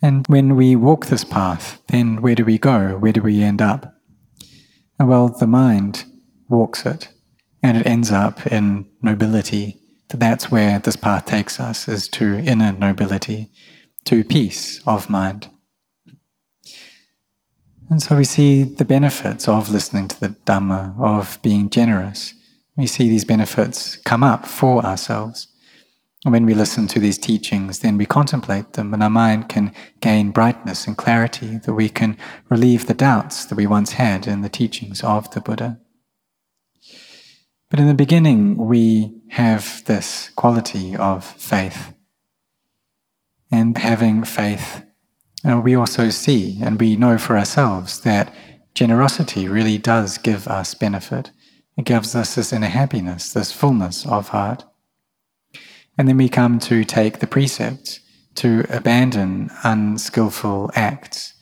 And 0.00 0.26
when 0.28 0.56
we 0.56 0.76
walk 0.76 1.06
this 1.06 1.24
path, 1.24 1.80
then 1.88 2.22
where 2.22 2.34
do 2.34 2.44
we 2.44 2.58
go? 2.58 2.96
Where 2.98 3.12
do 3.12 3.22
we 3.22 3.42
end 3.42 3.60
up? 3.60 3.94
Well, 4.98 5.28
the 5.28 5.46
mind 5.46 6.04
walks 6.48 6.86
it, 6.86 7.08
and 7.62 7.76
it 7.76 7.86
ends 7.86 8.10
up 8.10 8.46
in 8.46 8.86
nobility 9.02 9.78
that's 10.16 10.50
where 10.50 10.78
this 10.78 10.96
path 10.96 11.26
takes 11.26 11.60
us, 11.60 11.88
is 11.88 12.08
to 12.08 12.38
inner 12.38 12.72
nobility, 12.72 13.50
to 14.04 14.24
peace 14.24 14.80
of 14.86 15.10
mind. 15.10 15.50
And 17.90 18.02
so 18.02 18.16
we 18.16 18.24
see 18.24 18.64
the 18.64 18.84
benefits 18.84 19.48
of 19.48 19.70
listening 19.70 20.08
to 20.08 20.20
the 20.20 20.28
Dhamma, 20.28 20.98
of 20.98 21.38
being 21.42 21.70
generous. 21.70 22.34
We 22.76 22.86
see 22.86 23.08
these 23.08 23.24
benefits 23.24 23.96
come 23.96 24.22
up 24.22 24.46
for 24.46 24.84
ourselves. 24.84 25.48
When 26.24 26.46
we 26.46 26.54
listen 26.54 26.88
to 26.88 26.98
these 26.98 27.16
teachings, 27.18 27.78
then 27.78 27.96
we 27.96 28.04
contemplate 28.04 28.72
them, 28.72 28.92
and 28.92 29.02
our 29.02 29.10
mind 29.10 29.48
can 29.48 29.72
gain 30.00 30.32
brightness 30.32 30.86
and 30.86 30.96
clarity, 30.96 31.58
that 31.58 31.74
we 31.74 31.88
can 31.88 32.18
relieve 32.48 32.86
the 32.86 32.94
doubts 32.94 33.44
that 33.44 33.54
we 33.54 33.66
once 33.66 33.92
had 33.92 34.26
in 34.26 34.40
the 34.40 34.48
teachings 34.48 35.04
of 35.04 35.30
the 35.30 35.40
Buddha. 35.40 35.78
But 37.70 37.78
in 37.78 37.86
the 37.86 37.94
beginning, 37.94 38.56
we 38.56 39.20
have 39.30 39.84
this 39.84 40.30
quality 40.34 40.96
of 40.96 41.24
faith. 41.24 41.94
And 43.52 43.76
having 43.78 44.24
faith, 44.24 44.82
uh, 45.48 45.60
we 45.60 45.74
also 45.74 46.10
see 46.10 46.58
and 46.62 46.80
we 46.80 46.96
know 46.96 47.18
for 47.18 47.38
ourselves 47.38 48.00
that 48.00 48.34
generosity 48.74 49.48
really 49.48 49.78
does 49.78 50.18
give 50.18 50.48
us 50.48 50.74
benefit. 50.74 51.30
It 51.76 51.84
gives 51.84 52.14
us 52.14 52.34
this 52.34 52.52
inner 52.52 52.68
happiness, 52.68 53.32
this 53.32 53.52
fullness 53.52 54.06
of 54.06 54.28
heart. 54.28 54.64
And 55.98 56.06
then 56.08 56.16
we 56.16 56.28
come 56.28 56.60
to 56.60 56.84
take 56.84 57.18
the 57.18 57.26
precepts, 57.26 58.00
to 58.36 58.64
abandon 58.70 59.50
unskillful 59.64 60.70
acts, 60.76 61.34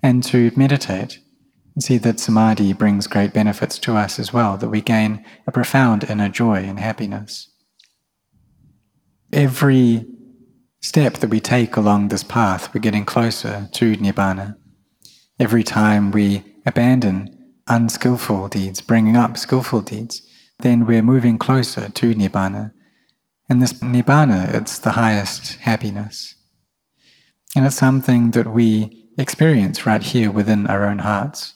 and 0.00 0.22
to 0.24 0.52
meditate 0.56 1.18
And 1.76 1.84
see 1.84 1.98
that 1.98 2.18
samadhi 2.18 2.72
brings 2.72 3.06
great 3.06 3.34
benefits 3.34 3.78
to 3.80 3.96
us 3.96 4.18
as 4.18 4.32
well, 4.32 4.56
that 4.56 4.70
we 4.70 4.80
gain 4.80 5.22
a 5.46 5.52
profound 5.52 6.08
inner 6.08 6.30
joy 6.30 6.64
and 6.64 6.80
happiness. 6.80 7.52
Every 9.30 10.06
step 10.80 11.14
that 11.14 11.28
we 11.28 11.38
take 11.38 11.76
along 11.76 12.08
this 12.08 12.22
path, 12.22 12.72
we're 12.72 12.80
getting 12.80 13.04
closer 13.04 13.68
to 13.72 13.96
Nibbana. 13.96 14.56
Every 15.38 15.62
time 15.62 16.12
we 16.12 16.44
abandon 16.64 17.52
unskillful 17.66 18.48
deeds, 18.48 18.80
bringing 18.80 19.16
up 19.16 19.36
skillful 19.36 19.82
deeds, 19.82 20.22
then 20.60 20.86
we're 20.86 21.02
moving 21.02 21.36
closer 21.36 21.90
to 21.90 22.14
Nibbana. 22.14 22.72
And 23.48 23.62
this 23.62 23.74
Nibbana, 23.74 24.52
it's 24.54 24.78
the 24.78 24.92
highest 24.92 25.56
happiness. 25.56 26.34
And 27.54 27.64
it's 27.64 27.76
something 27.76 28.32
that 28.32 28.48
we 28.48 29.08
experience 29.18 29.86
right 29.86 30.02
here 30.02 30.30
within 30.30 30.66
our 30.66 30.84
own 30.84 30.98
hearts 30.98 31.54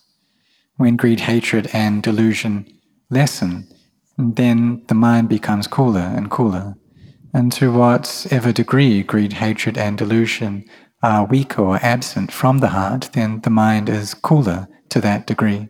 when 0.81 0.97
greed, 0.97 1.21
hatred, 1.21 1.69
and 1.75 2.03
delusion 2.03 2.67
lessen, 3.11 3.69
then 4.17 4.83
the 4.89 4.95
mind 4.95 5.29
becomes 5.29 5.67
cooler 5.67 6.01
and 6.01 6.31
cooler. 6.31 6.75
And 7.35 7.53
to 7.53 7.71
whatever 7.71 8.51
degree 8.51 9.03
greed, 9.03 9.35
hatred, 9.35 9.77
and 9.77 9.99
delusion 9.99 10.65
are 11.03 11.27
weak 11.27 11.59
or 11.59 11.79
absent 11.83 12.33
from 12.33 12.59
the 12.59 12.69
heart, 12.69 13.11
then 13.13 13.43
the 13.43 13.51
mind 13.51 13.91
is 13.91 14.15
cooler 14.15 14.69
to 14.89 15.03
that 15.03 15.27
degree. 15.27 15.69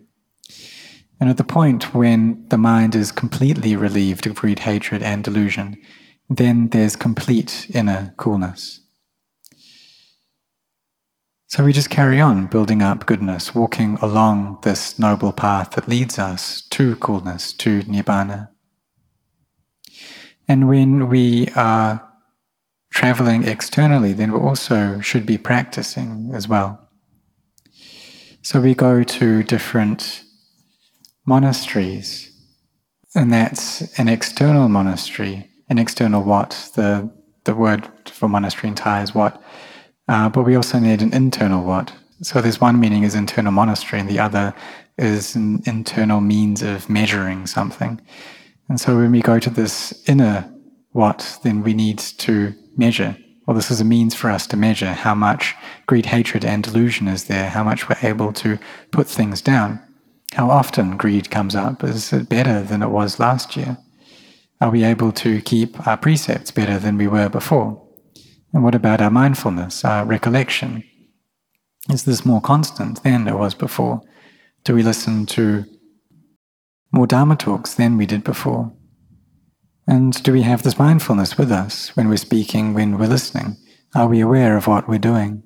And 1.20 1.28
at 1.28 1.36
the 1.36 1.44
point 1.44 1.92
when 1.92 2.46
the 2.48 2.58
mind 2.58 2.94
is 2.94 3.10
completely 3.10 3.74
relieved 3.74 4.26
of 4.26 4.36
greed, 4.36 4.60
hatred, 4.60 5.02
and 5.02 5.24
delusion, 5.24 5.76
then 6.30 6.68
there's 6.68 6.94
complete 6.94 7.66
inner 7.74 8.14
coolness. 8.16 8.80
So 11.48 11.64
we 11.64 11.72
just 11.72 11.90
carry 11.90 12.20
on 12.20 12.46
building 12.46 12.80
up 12.80 13.06
goodness, 13.06 13.52
walking 13.56 13.98
along 14.00 14.60
this 14.62 15.00
noble 15.00 15.32
path 15.32 15.72
that 15.72 15.88
leads 15.88 16.16
us 16.16 16.62
to 16.70 16.94
coolness, 16.96 17.52
to 17.54 17.82
Nibbana. 17.82 18.50
And 20.46 20.68
when 20.68 21.08
we 21.08 21.48
are 21.56 22.08
traveling 22.92 23.42
externally, 23.42 24.12
then 24.12 24.30
we 24.30 24.38
also 24.38 25.00
should 25.00 25.26
be 25.26 25.38
practicing 25.38 26.30
as 26.32 26.46
well. 26.46 26.88
So 28.42 28.60
we 28.60 28.76
go 28.76 29.02
to 29.02 29.42
different 29.42 30.22
monasteries, 31.26 32.30
and 33.14 33.32
that's 33.32 33.98
an 33.98 34.08
external 34.08 34.68
monastery. 34.68 35.49
An 35.70 35.78
external 35.78 36.22
what? 36.22 36.70
The, 36.74 37.10
the 37.44 37.54
word 37.54 37.88
for 38.06 38.28
monastery 38.28 38.68
in 38.68 38.74
Thai 38.74 39.02
is 39.02 39.14
what? 39.14 39.42
Uh, 40.08 40.28
but 40.28 40.42
we 40.42 40.56
also 40.56 40.78
need 40.78 41.00
an 41.00 41.14
internal 41.14 41.64
what. 41.64 41.92
So 42.22 42.42
there's 42.42 42.60
one 42.60 42.78
meaning 42.78 43.04
is 43.04 43.14
internal 43.14 43.52
monastery, 43.52 44.00
and 44.00 44.08
the 44.08 44.18
other 44.18 44.52
is 44.98 45.34
an 45.34 45.62
internal 45.64 46.20
means 46.20 46.60
of 46.62 46.90
measuring 46.90 47.46
something. 47.46 48.00
And 48.68 48.80
so 48.80 48.96
when 48.96 49.12
we 49.12 49.22
go 49.22 49.38
to 49.38 49.48
this 49.48 50.02
inner 50.06 50.52
what, 50.92 51.38
then 51.44 51.62
we 51.62 51.72
need 51.72 51.98
to 51.98 52.52
measure. 52.76 53.16
Well, 53.46 53.54
this 53.54 53.70
is 53.70 53.80
a 53.80 53.84
means 53.84 54.14
for 54.14 54.28
us 54.28 54.46
to 54.48 54.56
measure 54.56 54.92
how 54.92 55.14
much 55.14 55.54
greed, 55.86 56.06
hatred, 56.06 56.44
and 56.44 56.62
delusion 56.62 57.08
is 57.08 57.24
there, 57.24 57.48
how 57.48 57.64
much 57.64 57.88
we're 57.88 57.96
able 58.02 58.32
to 58.34 58.58
put 58.90 59.06
things 59.06 59.40
down. 59.40 59.80
How 60.32 60.50
often 60.50 60.96
greed 60.96 61.30
comes 61.30 61.54
up? 61.54 61.82
Is 61.82 62.12
it 62.12 62.28
better 62.28 62.62
than 62.62 62.82
it 62.82 62.90
was 62.90 63.18
last 63.18 63.56
year? 63.56 63.78
Are 64.60 64.70
we 64.70 64.84
able 64.84 65.12
to 65.12 65.40
keep 65.40 65.86
our 65.86 65.96
precepts 65.96 66.50
better 66.50 66.78
than 66.78 66.98
we 66.98 67.08
were 67.08 67.28
before? 67.28 67.82
And 68.52 68.62
what 68.62 68.74
about 68.74 69.00
our 69.00 69.10
mindfulness, 69.10 69.84
our 69.84 70.04
recollection? 70.04 70.84
Is 71.88 72.04
this 72.04 72.26
more 72.26 72.40
constant 72.40 73.02
than 73.02 73.26
it 73.26 73.38
was 73.38 73.54
before? 73.54 74.02
Do 74.64 74.74
we 74.74 74.82
listen 74.82 75.24
to 75.26 75.64
more 76.92 77.06
Dharma 77.06 77.36
talks 77.36 77.74
than 77.74 77.96
we 77.96 78.04
did 78.06 78.22
before? 78.22 78.72
And 79.86 80.22
do 80.22 80.32
we 80.32 80.42
have 80.42 80.62
this 80.62 80.78
mindfulness 80.78 81.38
with 81.38 81.50
us 81.50 81.96
when 81.96 82.08
we're 82.08 82.16
speaking, 82.16 82.74
when 82.74 82.98
we're 82.98 83.06
listening? 83.06 83.56
Are 83.94 84.08
we 84.08 84.20
aware 84.20 84.56
of 84.56 84.66
what 84.66 84.88
we're 84.88 84.98
doing? 84.98 85.42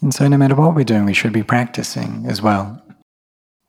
And 0.00 0.14
so, 0.14 0.28
no 0.28 0.38
matter 0.38 0.54
what 0.54 0.74
we're 0.74 0.84
doing, 0.84 1.04
we 1.04 1.14
should 1.14 1.32
be 1.32 1.42
practicing 1.42 2.26
as 2.26 2.40
well. 2.40 2.80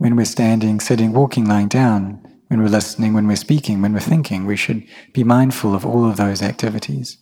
when 0.02 0.16
we're 0.16 0.26
standing, 0.26 0.80
sitting, 0.80 1.14
walking, 1.14 1.46
lying 1.46 1.68
down, 1.68 2.20
when 2.52 2.62
we're 2.62 2.68
listening, 2.68 3.14
when 3.14 3.28
we're 3.28 3.38
speaking, 3.38 3.82
when 3.82 3.94
we're 3.94 4.02
thinking, 4.02 4.46
we 4.46 4.58
should 4.58 4.86
be 5.14 5.24
mindful 5.24 5.74
of 5.74 5.86
all 5.86 6.10
of 6.10 6.18
those 6.18 6.42
activities. 6.42 7.18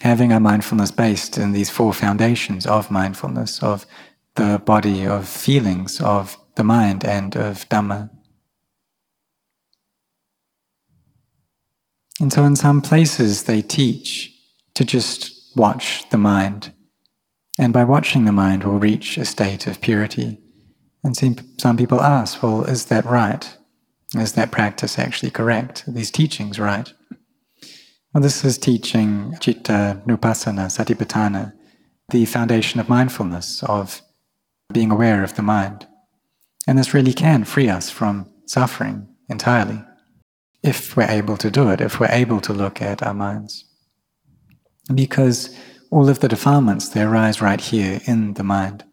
Having 0.00 0.32
our 0.32 0.40
mindfulness 0.40 0.90
based 0.90 1.36
in 1.36 1.52
these 1.52 1.68
four 1.68 1.92
foundations 1.92 2.66
of 2.66 2.90
mindfulness, 2.90 3.62
of 3.62 3.84
the 4.36 4.62
body, 4.64 5.06
of 5.06 5.28
feelings, 5.28 6.00
of 6.00 6.38
the 6.54 6.64
mind, 6.64 7.04
and 7.04 7.36
of 7.36 7.68
Dhamma. 7.68 8.08
And 12.18 12.32
so, 12.32 12.44
in 12.44 12.56
some 12.56 12.80
places, 12.80 13.42
they 13.42 13.60
teach 13.60 14.32
to 14.72 14.82
just 14.82 15.54
watch 15.54 16.08
the 16.08 16.16
mind. 16.16 16.72
And 17.58 17.74
by 17.74 17.84
watching 17.84 18.24
the 18.24 18.32
mind, 18.32 18.64
we'll 18.64 18.78
reach 18.78 19.18
a 19.18 19.26
state 19.26 19.66
of 19.66 19.82
purity. 19.82 20.38
And 21.02 21.14
some 21.58 21.76
people 21.76 22.00
ask, 22.00 22.42
well, 22.42 22.64
is 22.64 22.86
that 22.86 23.04
right? 23.04 23.58
Is 24.14 24.34
that 24.34 24.52
practice 24.52 24.98
actually 24.98 25.30
correct? 25.30 25.88
Are 25.88 25.92
these 25.92 26.10
teachings 26.10 26.58
right? 26.58 26.92
Well, 28.12 28.22
this 28.22 28.44
is 28.44 28.58
teaching 28.58 29.34
Citta 29.40 30.00
Nupassana 30.06 30.68
Satipatthana, 30.70 31.52
the 32.10 32.24
foundation 32.26 32.78
of 32.78 32.88
mindfulness, 32.88 33.62
of 33.64 34.02
being 34.72 34.90
aware 34.90 35.24
of 35.24 35.34
the 35.34 35.42
mind. 35.42 35.86
And 36.66 36.78
this 36.78 36.94
really 36.94 37.12
can 37.12 37.44
free 37.44 37.68
us 37.68 37.90
from 37.90 38.30
suffering 38.46 39.08
entirely, 39.28 39.82
if 40.62 40.96
we're 40.96 41.10
able 41.10 41.36
to 41.38 41.50
do 41.50 41.70
it, 41.70 41.80
if 41.80 41.98
we're 41.98 42.06
able 42.10 42.40
to 42.42 42.52
look 42.52 42.80
at 42.80 43.02
our 43.02 43.14
minds. 43.14 43.64
Because 44.94 45.56
all 45.90 46.08
of 46.08 46.20
the 46.20 46.28
defilements, 46.28 46.88
they 46.88 47.02
arise 47.02 47.42
right 47.42 47.60
here 47.60 48.00
in 48.06 48.34
the 48.34 48.44
mind. 48.44 48.84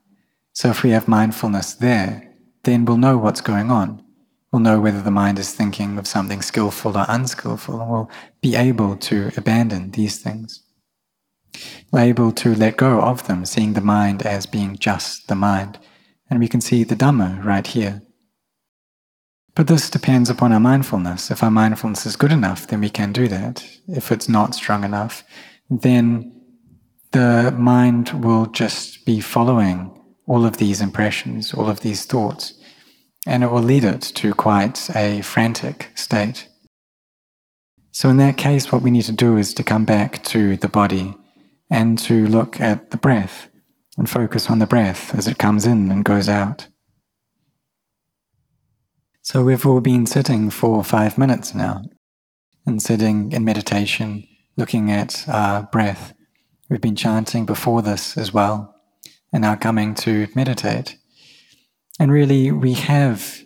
So 0.53 0.69
if 0.69 0.83
we 0.83 0.91
have 0.91 1.07
mindfulness 1.07 1.73
there, 1.73 2.33
then 2.63 2.85
we'll 2.85 2.97
know 2.97 3.17
what's 3.17 3.41
going 3.41 3.71
on. 3.71 4.03
We'll 4.51 4.61
know 4.61 4.81
whether 4.81 5.01
the 5.01 5.11
mind 5.11 5.39
is 5.39 5.53
thinking 5.53 5.97
of 5.97 6.07
something 6.07 6.41
skillful 6.41 6.97
or 6.97 7.05
unskillful, 7.07 7.79
and 7.79 7.89
we'll 7.89 8.09
be 8.41 8.55
able 8.55 8.97
to 8.97 9.31
abandon 9.37 9.91
these 9.91 10.19
things. 10.19 10.63
We're 11.91 12.01
able 12.01 12.31
to 12.33 12.53
let 12.53 12.77
go 12.77 13.01
of 13.01 13.27
them, 13.27 13.45
seeing 13.45 13.73
the 13.73 13.81
mind 13.81 14.23
as 14.23 14.45
being 14.45 14.77
just 14.77 15.27
the 15.27 15.35
mind, 15.35 15.79
and 16.29 16.39
we 16.39 16.49
can 16.49 16.61
see 16.61 16.83
the 16.83 16.95
Dhamma 16.95 17.43
right 17.43 17.65
here. 17.65 18.01
But 19.55 19.67
this 19.67 19.89
depends 19.89 20.29
upon 20.29 20.53
our 20.53 20.59
mindfulness. 20.59 21.31
If 21.31 21.43
our 21.43 21.51
mindfulness 21.51 22.05
is 22.05 22.15
good 22.15 22.31
enough, 22.31 22.67
then 22.67 22.81
we 22.81 22.89
can 22.89 23.11
do 23.11 23.27
that. 23.27 23.65
If 23.87 24.11
it's 24.11 24.29
not 24.29 24.55
strong 24.55 24.83
enough, 24.83 25.23
then 25.69 26.33
the 27.11 27.53
mind 27.57 28.23
will 28.23 28.45
just 28.45 29.05
be 29.05 29.19
following 29.19 29.97
all 30.25 30.45
of 30.45 30.57
these 30.57 30.79
impressions, 30.79 31.53
all 31.53 31.69
of 31.69 31.81
these 31.81 32.05
thoughts, 32.05 32.53
and 33.25 33.43
it 33.43 33.51
will 33.51 33.61
lead 33.61 33.83
it 33.83 34.01
to 34.01 34.33
quite 34.33 34.89
a 34.95 35.21
frantic 35.21 35.91
state. 35.95 36.47
So, 37.91 38.09
in 38.09 38.17
that 38.17 38.37
case, 38.37 38.71
what 38.71 38.81
we 38.81 38.91
need 38.91 39.05
to 39.05 39.11
do 39.11 39.37
is 39.37 39.53
to 39.53 39.63
come 39.63 39.85
back 39.85 40.23
to 40.25 40.57
the 40.57 40.69
body 40.69 41.15
and 41.69 41.99
to 41.99 42.25
look 42.27 42.59
at 42.59 42.91
the 42.91 42.97
breath 42.97 43.49
and 43.97 44.09
focus 44.09 44.49
on 44.49 44.59
the 44.59 44.65
breath 44.65 45.13
as 45.13 45.27
it 45.27 45.37
comes 45.37 45.65
in 45.65 45.91
and 45.91 46.05
goes 46.05 46.29
out. 46.29 46.67
So, 49.21 49.43
we've 49.43 49.65
all 49.65 49.81
been 49.81 50.05
sitting 50.05 50.49
for 50.49 50.83
five 50.83 51.17
minutes 51.17 51.53
now 51.53 51.83
and 52.65 52.81
sitting 52.81 53.33
in 53.33 53.43
meditation, 53.43 54.27
looking 54.55 54.89
at 54.89 55.27
our 55.27 55.63
breath. 55.63 56.13
We've 56.69 56.81
been 56.81 56.95
chanting 56.95 57.45
before 57.45 57.81
this 57.81 58.17
as 58.17 58.33
well 58.33 58.73
and 59.33 59.41
now 59.41 59.55
coming 59.55 59.95
to 59.95 60.27
meditate. 60.35 60.97
And 62.01 62.11
really, 62.11 62.51
we 62.51 62.73
have 62.73 63.45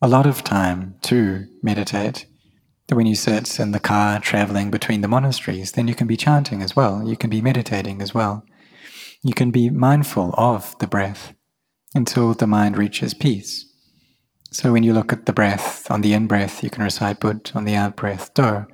a 0.00 0.06
lot 0.06 0.24
of 0.24 0.44
time 0.44 0.94
to 1.02 1.48
meditate. 1.64 2.26
When 2.92 3.06
you 3.06 3.16
sit 3.16 3.58
in 3.58 3.72
the 3.72 3.80
car 3.80 4.20
traveling 4.20 4.70
between 4.70 5.00
the 5.00 5.08
monasteries, 5.08 5.72
then 5.72 5.88
you 5.88 5.96
can 5.96 6.06
be 6.06 6.16
chanting 6.16 6.62
as 6.62 6.76
well. 6.76 7.02
You 7.04 7.16
can 7.16 7.28
be 7.28 7.42
meditating 7.42 8.00
as 8.00 8.14
well. 8.14 8.44
You 9.24 9.34
can 9.34 9.50
be 9.50 9.68
mindful 9.68 10.32
of 10.38 10.78
the 10.78 10.86
breath 10.86 11.34
until 11.92 12.34
the 12.34 12.46
mind 12.46 12.78
reaches 12.78 13.14
peace. 13.14 13.66
So 14.52 14.72
when 14.72 14.84
you 14.84 14.92
look 14.92 15.12
at 15.12 15.26
the 15.26 15.32
breath, 15.32 15.90
on 15.90 16.02
the 16.02 16.12
in 16.12 16.28
breath, 16.28 16.62
you 16.62 16.70
can 16.70 16.84
recite 16.84 17.18
Bud, 17.18 17.50
on 17.52 17.64
the 17.64 17.74
out 17.74 17.96
breath, 17.96 18.32
Do, 18.32 18.66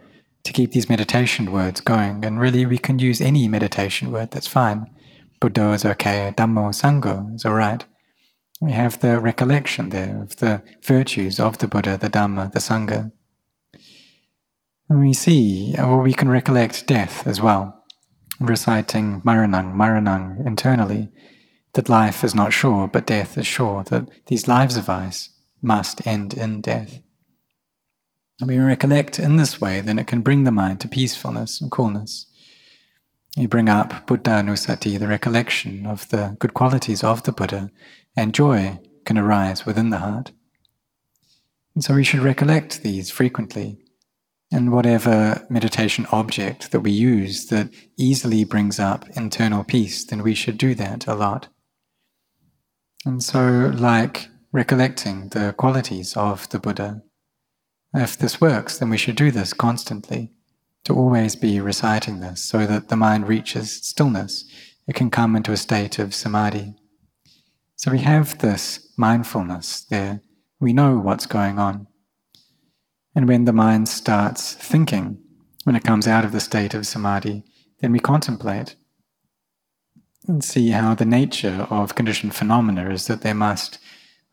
to 0.43 0.53
keep 0.53 0.73
these 0.73 0.91
meditation 0.91 1.51
words 1.51 1.81
going. 1.81 2.27
And 2.27 2.39
really, 2.39 2.67
we 2.67 2.77
can 2.77 2.99
use 2.99 3.23
any 3.23 3.49
meditation 3.49 4.13
word, 4.13 4.33
that's 4.33 4.47
fine. 4.47 4.85
Buddha 5.41 5.73
is 5.73 5.87
okay, 5.87 6.35
Dhammo 6.37 6.75
Sangho 6.75 7.35
is 7.35 7.47
all 7.47 7.55
right. 7.55 7.87
We 8.65 8.73
have 8.73 9.01
the 9.01 9.21
recollection 9.21 9.91
there 9.91 10.23
of 10.23 10.37
the 10.37 10.63
virtues 10.83 11.39
of 11.39 11.59
the 11.59 11.69
Buddha, 11.69 11.99
the 11.99 12.09
Dhamma, 12.09 12.51
the 12.51 12.61
Sangha. 12.61 13.13
And 14.89 15.01
we 15.01 15.13
see, 15.13 15.75
or 15.79 16.01
we 16.01 16.15
can 16.15 16.31
recollect 16.31 16.87
death 16.87 17.27
as 17.27 17.43
well, 17.43 17.85
reciting 18.41 19.21
Maranang, 19.21 19.75
Maranang 19.75 20.47
internally, 20.47 21.11
that 21.75 21.91
life 21.91 22.25
is 22.25 22.35
not 22.35 22.55
sure, 22.55 22.89
but 22.89 23.07
death 23.07 23.37
is 23.37 23.47
sure, 23.47 23.85
that 23.85 24.09
these 24.29 24.49
lives 24.49 24.79
of 24.79 24.89
ours 24.89 25.29
must 25.61 26.07
end 26.07 26.33
in 26.33 26.63
death. 26.63 27.03
And 28.41 28.49
we 28.49 28.57
recollect 28.57 29.19
in 29.19 29.37
this 29.37 29.61
way, 29.61 29.83
then 29.83 29.99
it 29.99 30.07
can 30.07 30.23
bring 30.23 30.45
the 30.45 30.51
mind 30.51 30.81
to 30.81 30.89
peacefulness 30.89 31.61
and 31.61 31.71
coolness. 31.71 32.31
You 33.37 33.47
bring 33.47 33.69
up 33.69 34.07
Buddha 34.07 34.31
Buddhanusati, 34.31 34.99
the 34.99 35.09
recollection 35.09 35.85
of 35.85 36.09
the 36.09 36.37
good 36.39 36.55
qualities 36.55 37.05
of 37.05 37.25
the 37.25 37.33
Buddha, 37.33 37.71
and 38.17 38.35
joy 38.35 38.79
can 39.05 39.19
arise 39.19 39.67
within 39.67 39.91
the 39.91 39.99
heart. 39.99 40.33
And 41.75 41.83
so 41.83 41.95
we 41.95 42.05
should 42.05 42.21
recollect 42.21 42.83
these 42.83 43.11
frequently. 43.11 43.79
And 44.53 44.71
whatever 44.71 45.45
meditation 45.51 46.07
object 46.13 46.71
that 46.71 46.81
we 46.81 46.93
use 46.93 47.47
that 47.47 47.71
easily 47.97 48.45
brings 48.45 48.79
up 48.79 49.05
internal 49.17 49.65
peace, 49.65 50.05
then 50.05 50.23
we 50.23 50.35
should 50.35 50.59
do 50.59 50.75
that 50.77 51.07
a 51.07 51.15
lot. 51.15 51.49
And 53.05 53.23
so, 53.23 53.73
like 53.75 54.29
recollecting 54.53 55.31
the 55.31 55.55
qualities 55.59 56.17
of 56.17 56.49
the 56.51 56.61
Buddha, 56.61 57.03
if 57.93 58.17
this 58.17 58.41
works, 58.41 58.79
then 58.79 58.91
we 58.91 58.97
should 58.97 59.17
do 59.17 59.31
this 59.31 59.53
constantly 59.53 60.33
to 60.85 60.95
always 60.95 61.35
be 61.35 61.61
reciting 61.61 62.21
this 62.21 62.43
so 62.43 62.67
that 62.67 62.89
the 62.89 62.97
mind 62.97 63.27
reaches 63.27 63.85
stillness. 63.85 64.45
It 64.87 64.95
can 64.95 65.11
come 65.11 65.35
into 65.35 65.53
a 65.53 65.57
state 65.57 65.99
of 65.99 66.15
samadhi. 66.15 66.75
So 67.85 67.91
we 67.91 67.99
have 67.99 68.39
this 68.39 68.89
mindfulness 68.97 69.83
there. 69.83 70.23
We 70.59 70.73
know 70.73 70.99
what's 70.99 71.27
going 71.27 71.59
on. 71.59 71.87
And 73.15 73.29
when 73.29 73.45
the 73.45 73.53
mind 73.53 73.91
starts 73.91 74.55
thinking, 74.55 75.19
when 75.65 75.77
it 75.77 75.85
comes 75.85 76.09
out 76.09 76.25
of 76.25 76.33
the 76.33 76.41
state 76.41 76.73
of 76.73 76.87
samadhi, 76.87 77.45
then 77.81 77.93
we 77.93 77.99
contemplate 77.99 78.77
and 80.27 80.43
see 80.43 80.71
how 80.71 80.95
the 80.95 81.05
nature 81.05 81.67
of 81.69 81.95
conditioned 81.95 82.35
phenomena 82.35 82.89
is 82.89 83.07
that 83.07 83.21
they 83.21 83.35
must 83.35 83.79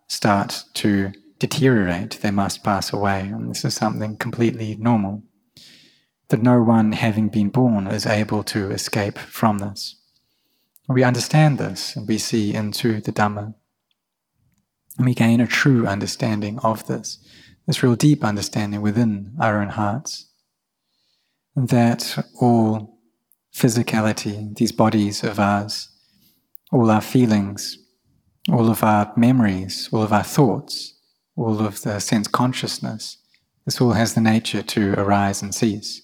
start 0.08 0.64
to 0.76 1.12
deteriorate, 1.38 2.22
they 2.22 2.32
must 2.32 2.64
pass 2.64 2.94
away. 2.94 3.20
And 3.20 3.50
this 3.50 3.66
is 3.66 3.74
something 3.74 4.16
completely 4.16 4.78
normal 4.78 5.24
that 6.30 6.42
no 6.42 6.62
one 6.62 6.94
having 6.94 7.28
been 7.28 7.50
born 7.50 7.88
is 7.88 8.06
able 8.06 8.46
to 8.46 8.72
escape 8.72 9.18
from 9.18 9.58
this. 9.58 10.01
We 10.92 11.04
understand 11.04 11.58
this 11.58 11.96
and 11.96 12.08
we 12.08 12.18
see 12.18 12.54
into 12.54 13.00
the 13.00 13.14
Dhamma. 13.14 13.54
And 14.98 15.06
we 15.06 15.14
gain 15.14 15.40
a 15.40 15.48
true 15.48 15.88
understanding 15.88 16.60
of 16.60 16.86
this, 16.88 17.18
this 17.66 17.82
real 17.82 17.96
deep 17.96 18.26
understanding 18.26 18.82
within 18.82 19.34
our 19.40 19.62
own 19.62 19.70
hearts. 19.70 20.28
That 21.56 22.26
all 22.42 23.00
physicality, 23.54 24.56
these 24.56 24.74
bodies 24.74 25.24
of 25.24 25.40
ours, 25.40 25.90
all 26.72 26.92
our 26.92 27.02
feelings, 27.02 27.78
all 28.52 28.70
of 28.70 28.84
our 28.84 29.14
memories, 29.16 29.88
all 29.94 30.04
of 30.04 30.12
our 30.12 30.24
thoughts, 30.24 30.94
all 31.38 31.62
of 31.62 31.82
the 31.84 32.00
sense 32.00 32.28
consciousness, 32.28 33.18
this 33.66 33.80
all 33.80 33.94
has 33.94 34.14
the 34.14 34.22
nature 34.22 34.64
to 34.64 34.94
arise 35.00 35.42
and 35.42 35.56
cease. 35.56 36.02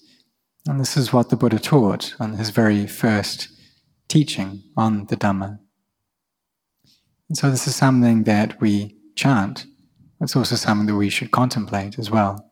And 0.66 0.80
this 0.80 0.96
is 0.96 1.12
what 1.12 1.28
the 1.28 1.36
Buddha 1.36 1.58
taught 1.58 2.14
on 2.18 2.34
his 2.34 2.50
very 2.50 2.86
first 2.86 3.48
teaching 4.08 4.62
on 4.76 5.06
the 5.06 5.16
Dhamma. 5.16 5.58
And 7.28 7.36
so 7.36 7.50
this 7.50 7.66
is 7.66 7.76
something 7.76 8.24
that 8.24 8.60
we 8.60 8.96
chant. 9.14 9.66
It's 10.20 10.34
also 10.34 10.56
something 10.56 10.86
that 10.86 10.96
we 10.96 11.10
should 11.10 11.30
contemplate 11.30 11.98
as 11.98 12.10
well. 12.10 12.50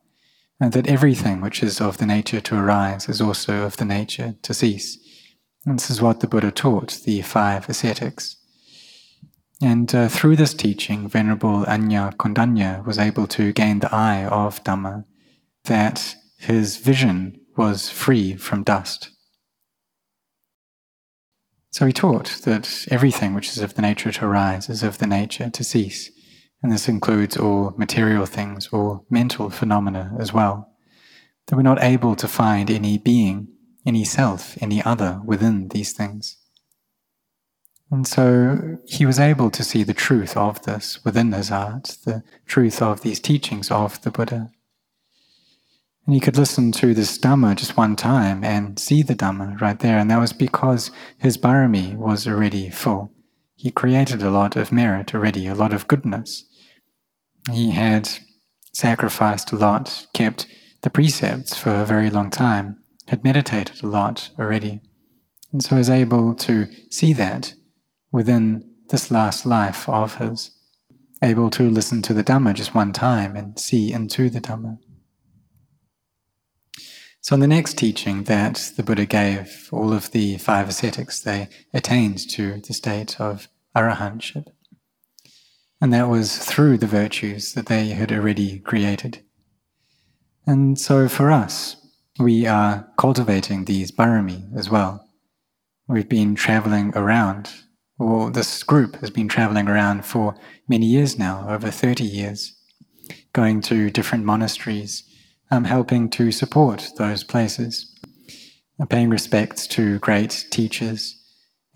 And 0.61 0.73
that 0.73 0.87
everything 0.87 1.41
which 1.41 1.63
is 1.63 1.81
of 1.81 1.99
the 1.99 2.07
nature 2.07 2.41
to 2.41 2.57
arise 2.57 3.09
is 3.09 3.21
also 3.21 3.65
of 3.65 3.77
the 3.77 3.85
nature 3.85 4.37
to 4.43 4.55
cease. 4.55 4.99
And 5.67 5.79
this 5.79 5.91
is 5.91 6.01
what 6.01 6.21
the 6.21 6.29
Buddha 6.29 6.51
taught 6.51 7.01
the 7.05 7.23
five 7.23 7.69
ascetics. 7.69 8.37
And 9.61 9.95
uh, 9.95 10.09
through 10.09 10.37
this 10.37 10.55
teaching, 10.55 11.09
Venerable 11.09 11.65
Anya 11.67 12.13
Kondanya 12.19 12.85
was 12.85 12.99
able 12.99 13.27
to 13.29 13.53
gain 13.53 13.81
the 13.81 13.95
eye 13.95 14.25
of 14.25 14.63
Dhamma, 14.65 15.05
that 15.65 16.15
his 16.39 16.77
vision 16.77 17.41
was 17.57 17.89
free 17.89 18.37
from 18.37 18.63
dust. 18.63 19.11
So 21.77 21.85
he 21.85 21.93
taught 21.93 22.39
that 22.45 22.89
everything 22.91 23.35
which 23.35 23.51
is 23.51 23.59
of 23.59 23.75
the 23.75 23.83
nature 23.83 24.11
to 24.11 24.25
arise 24.25 24.71
is 24.71 24.83
of 24.83 24.97
the 24.97 25.07
nature 25.07 25.51
to 25.51 25.63
cease. 25.63 26.11
And 26.63 26.73
this 26.73 26.89
includes 26.89 27.37
all 27.37 27.75
material 27.77 28.25
things, 28.25 28.69
all 28.73 29.05
mental 29.11 29.51
phenomena 29.51 30.17
as 30.19 30.33
well. 30.33 30.71
That 31.47 31.57
we're 31.57 31.61
not 31.61 31.83
able 31.83 32.17
to 32.17 32.27
find 32.27 32.71
any 32.71 32.97
being, 32.97 33.49
any 33.85 34.05
self, 34.07 34.57
any 34.63 34.83
other 34.83 35.21
within 35.23 35.69
these 35.69 35.93
things. 35.93 36.39
And 37.91 38.07
so 38.07 38.79
he 38.87 39.05
was 39.05 39.21
able 39.21 39.51
to 39.51 39.63
see 39.63 39.83
the 39.83 39.93
truth 39.93 40.35
of 40.35 40.63
this 40.63 41.05
within 41.05 41.31
his 41.33 41.51
heart, 41.51 41.99
the 42.07 42.23
truth 42.47 42.81
of 42.81 43.03
these 43.03 43.21
teachings 43.21 43.71
of 43.71 44.01
the 44.01 44.11
Buddha. 44.11 44.51
And 46.07 46.15
he 46.15 46.21
could 46.21 46.37
listen 46.37 46.71
to 46.73 46.95
this 46.95 47.19
Dhamma 47.19 47.57
just 47.57 47.77
one 47.77 47.97
time 47.97 48.45
and 48.45 48.79
see 48.79 49.03
the 49.03 49.17
Dhamma 49.17 49.61
right 49.61 49.79
there. 49.79 49.99
And 49.99 50.09
that 50.11 50.21
was 50.21 50.33
because 50.33 50.93
his 51.19 51.37
barami 51.37 51.97
was 51.97 52.29
already 52.29 52.71
full. 52.71 53.13
He 53.57 53.73
created 53.73 54.23
a 54.23 54.31
lot 54.31 54.55
of 54.55 54.71
merit 54.71 55.15
already, 55.15 55.49
a 55.49 55.55
lot 55.55 55.73
of 55.73 55.89
goodness. 55.89 56.45
He 57.51 57.71
had 57.71 58.09
sacrificed 58.73 59.51
a 59.51 59.57
lot, 59.57 60.07
kept 60.13 60.47
the 60.83 60.91
precepts 60.91 61.57
for 61.57 61.71
a 61.71 61.85
very 61.85 62.11
long 62.11 62.31
time, 62.31 62.79
had 63.09 63.25
meditated 63.25 63.83
a 63.83 63.89
lot 63.89 64.31
already. 64.39 64.81
And 65.53 65.63
so 65.63 65.77
was 65.77 65.91
able 65.91 66.35
to 66.35 66.69
see 66.91 67.13
that 67.15 67.55
within 68.13 68.71
this 68.91 69.11
last 69.11 69.45
life 69.47 69.89
of 69.89 70.17
his, 70.17 70.53
able 71.23 71.51
to 71.51 71.69
listen 71.69 72.03
to 72.03 72.15
the 72.15 72.23
Dhamma 72.23 72.55
just 72.55 72.75
one 72.75 72.93
time 72.93 73.35
and 73.35 73.59
see 73.59 73.93
into 73.93 74.31
the 74.31 74.41
Dhamma. 74.41 74.79
So, 77.27 77.35
in 77.35 77.41
the 77.41 77.49
next 77.49 77.77
teaching 77.77 78.23
that 78.25 78.71
the 78.77 78.85
Buddha 78.85 79.05
gave, 79.05 79.69
all 79.73 79.93
of 79.93 80.13
the 80.13 80.39
five 80.39 80.69
ascetics, 80.69 81.19
they 81.19 81.49
attained 81.75 82.21
to 82.31 82.61
the 82.61 82.73
state 82.73 83.21
of 83.21 83.49
arahantship. 83.77 84.47
And 85.81 85.93
that 85.93 86.09
was 86.09 86.39
through 86.39 86.79
the 86.79 86.87
virtues 86.87 87.55
that 87.55 87.67
they 87.67 87.89
had 87.89 88.13
already 88.13 88.61
created. 88.61 89.25
And 90.47 90.79
so, 90.79 91.09
for 91.09 91.33
us, 91.33 91.75
we 92.17 92.47
are 92.47 92.89
cultivating 92.97 93.65
these 93.65 93.91
barami 93.91 94.57
as 94.57 94.71
well. 94.71 95.05
We've 95.89 96.09
been 96.09 96.37
traveling 96.37 96.93
around 96.95 97.51
or 97.99 98.31
this 98.31 98.63
group 98.63 99.01
has 99.01 99.11
been 99.11 99.27
traveling 99.27 99.67
around 99.67 100.05
for 100.05 100.37
many 100.69 100.87
years 100.87 101.19
now, 101.19 101.49
over 101.49 101.73
30 101.73 102.05
years, 102.05 102.57
going 103.33 103.63
to 103.63 103.91
different 103.91 104.25
monasteries, 104.25 105.03
um, 105.51 105.65
helping 105.65 106.09
to 106.11 106.31
support 106.33 106.91
those 106.99 107.23
places, 107.25 107.95
paying 108.89 109.11
respects 109.11 109.67
to 109.69 109.99
great 110.01 110.47
teachers. 110.51 111.23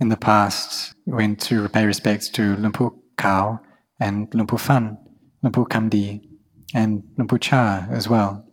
In 0.00 0.08
the 0.08 0.16
past, 0.16 0.94
went 1.06 1.40
to 1.42 1.68
pay 1.68 1.84
respects 1.84 2.30
to 2.30 2.56
Lumpur 2.56 2.92
Kao 3.16 3.60
and 4.00 4.32
Luang 4.34 4.46
Pu 4.46 4.56
Fan, 4.56 4.96
Luang 5.42 5.52
Pu 5.52 5.66
Khamdee, 5.66 6.22
and 6.74 7.02
Luang 7.18 7.28
Por 7.28 7.38
Chah 7.38 7.86
as 7.90 8.08
well. 8.08 8.46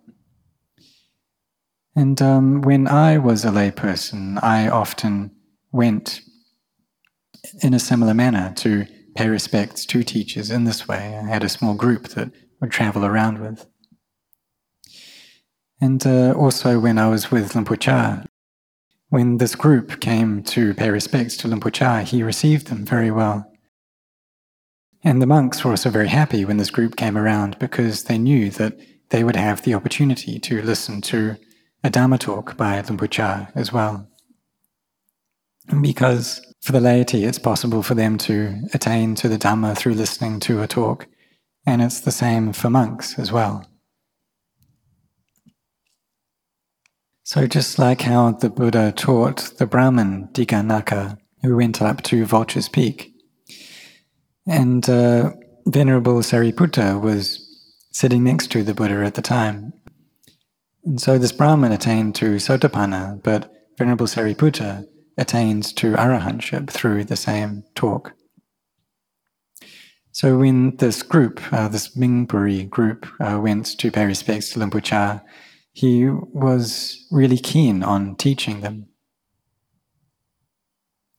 And 1.95 2.21
um, 2.21 2.61
when 2.61 2.87
I 2.87 3.17
was 3.17 3.43
a 3.43 3.49
layperson, 3.49 4.43
I 4.43 4.67
often 4.67 5.31
went 5.71 6.21
in 7.63 7.73
a 7.73 7.79
similar 7.79 8.13
manner 8.13 8.53
to 8.57 8.85
pay 9.15 9.29
respects 9.29 9.85
to 9.87 10.03
teachers 10.03 10.51
in 10.51 10.65
this 10.65 10.87
way. 10.87 11.17
I 11.17 11.27
had 11.27 11.43
a 11.43 11.49
small 11.49 11.73
group 11.73 12.09
that 12.09 12.31
would 12.61 12.71
travel 12.71 13.03
around 13.03 13.39
with. 13.39 13.65
And 15.79 16.05
uh, 16.05 16.33
also 16.33 16.79
when 16.79 16.97
I 16.97 17.09
was 17.09 17.31
with 17.31 17.55
Luang 17.55 17.65
Por 17.65 18.23
when 19.09 19.37
this 19.37 19.55
group 19.55 20.01
came 20.01 20.43
to 20.43 20.73
pay 20.73 20.89
respects 20.89 21.37
to 21.37 21.47
Luang 21.47 21.61
Por 21.61 22.01
he 22.01 22.23
received 22.23 22.67
them 22.67 22.85
very 22.85 23.11
well. 23.11 23.51
And 25.03 25.21
the 25.21 25.27
monks 25.27 25.63
were 25.63 25.71
also 25.71 25.89
very 25.89 26.07
happy 26.07 26.43
when 26.43 26.57
this 26.57 26.71
group 26.71 26.95
came 26.95 27.17
around 27.17 27.59
because 27.59 28.05
they 28.05 28.17
knew 28.17 28.49
that 28.51 28.77
they 29.09 29.23
would 29.23 29.35
have 29.35 29.61
the 29.61 29.73
opportunity 29.73 30.39
to 30.39 30.61
listen 30.61 31.01
to 31.01 31.37
a 31.83 31.89
Dharma 31.89 32.17
talk 32.17 32.57
by 32.57 32.81
Luang 32.81 32.97
Por 32.97 33.47
as 33.55 33.71
well. 33.71 34.07
Because 35.81 36.41
for 36.61 36.71
the 36.71 36.81
laity, 36.81 37.23
it's 37.23 37.39
possible 37.39 37.83
for 37.83 37.93
them 37.93 38.17
to 38.19 38.61
attain 38.73 39.15
to 39.15 39.29
the 39.29 39.37
Dhamma 39.37 39.77
through 39.77 39.93
listening 39.93 40.39
to 40.41 40.61
a 40.61 40.67
talk, 40.67 41.07
and 41.65 41.81
it's 41.81 41.99
the 41.99 42.11
same 42.11 42.51
for 42.51 42.69
monks 42.69 43.19
as 43.19 43.31
well. 43.31 43.65
So, 47.27 47.45
just 47.45 47.77
like 47.77 48.03
how 48.03 48.31
the 48.31 48.49
Buddha 48.49 48.93
taught 48.93 49.51
the 49.57 49.65
Brahmin 49.65 50.29
Dighanakha, 50.31 51.17
who 51.41 51.57
went 51.57 51.81
up 51.81 52.01
to 52.03 52.25
Vulture's 52.25 52.69
Peak, 52.69 53.11
and 54.47 54.89
uh, 54.89 55.31
Venerable 55.65 56.19
Sariputta 56.19 57.01
was 57.01 57.45
sitting 57.91 58.23
next 58.23 58.49
to 58.51 58.63
the 58.63 58.73
Buddha 58.73 59.03
at 59.03 59.15
the 59.15 59.21
time. 59.21 59.73
And 60.85 61.01
so 61.01 61.17
this 61.17 61.33
Brahmin 61.33 61.73
attained 61.73 62.15
to 62.15 62.37
Sotapanna, 62.37 63.21
but 63.21 63.51
Venerable 63.77 64.07
Sariputta 64.07 64.85
attains 65.17 65.73
to 65.73 65.95
arahantship 65.95 66.69
through 66.69 67.03
the 67.03 67.17
same 67.17 67.65
talk. 67.75 68.13
So 70.13 70.37
when 70.37 70.77
this 70.77 71.03
group, 71.03 71.41
uh, 71.51 71.67
this 71.67 71.93
Mingpuri 71.93 72.69
group, 72.69 73.05
uh, 73.19 73.37
went 73.37 73.77
to 73.79 73.91
pay 73.91 74.05
respects 74.05 74.51
to 74.51 74.81
Chah, 74.81 75.19
he 75.77 76.09
was 76.09 77.05
really 77.11 77.37
keen 77.37 77.83
on 77.83 78.15
teaching 78.15 78.61
them. 78.61 78.87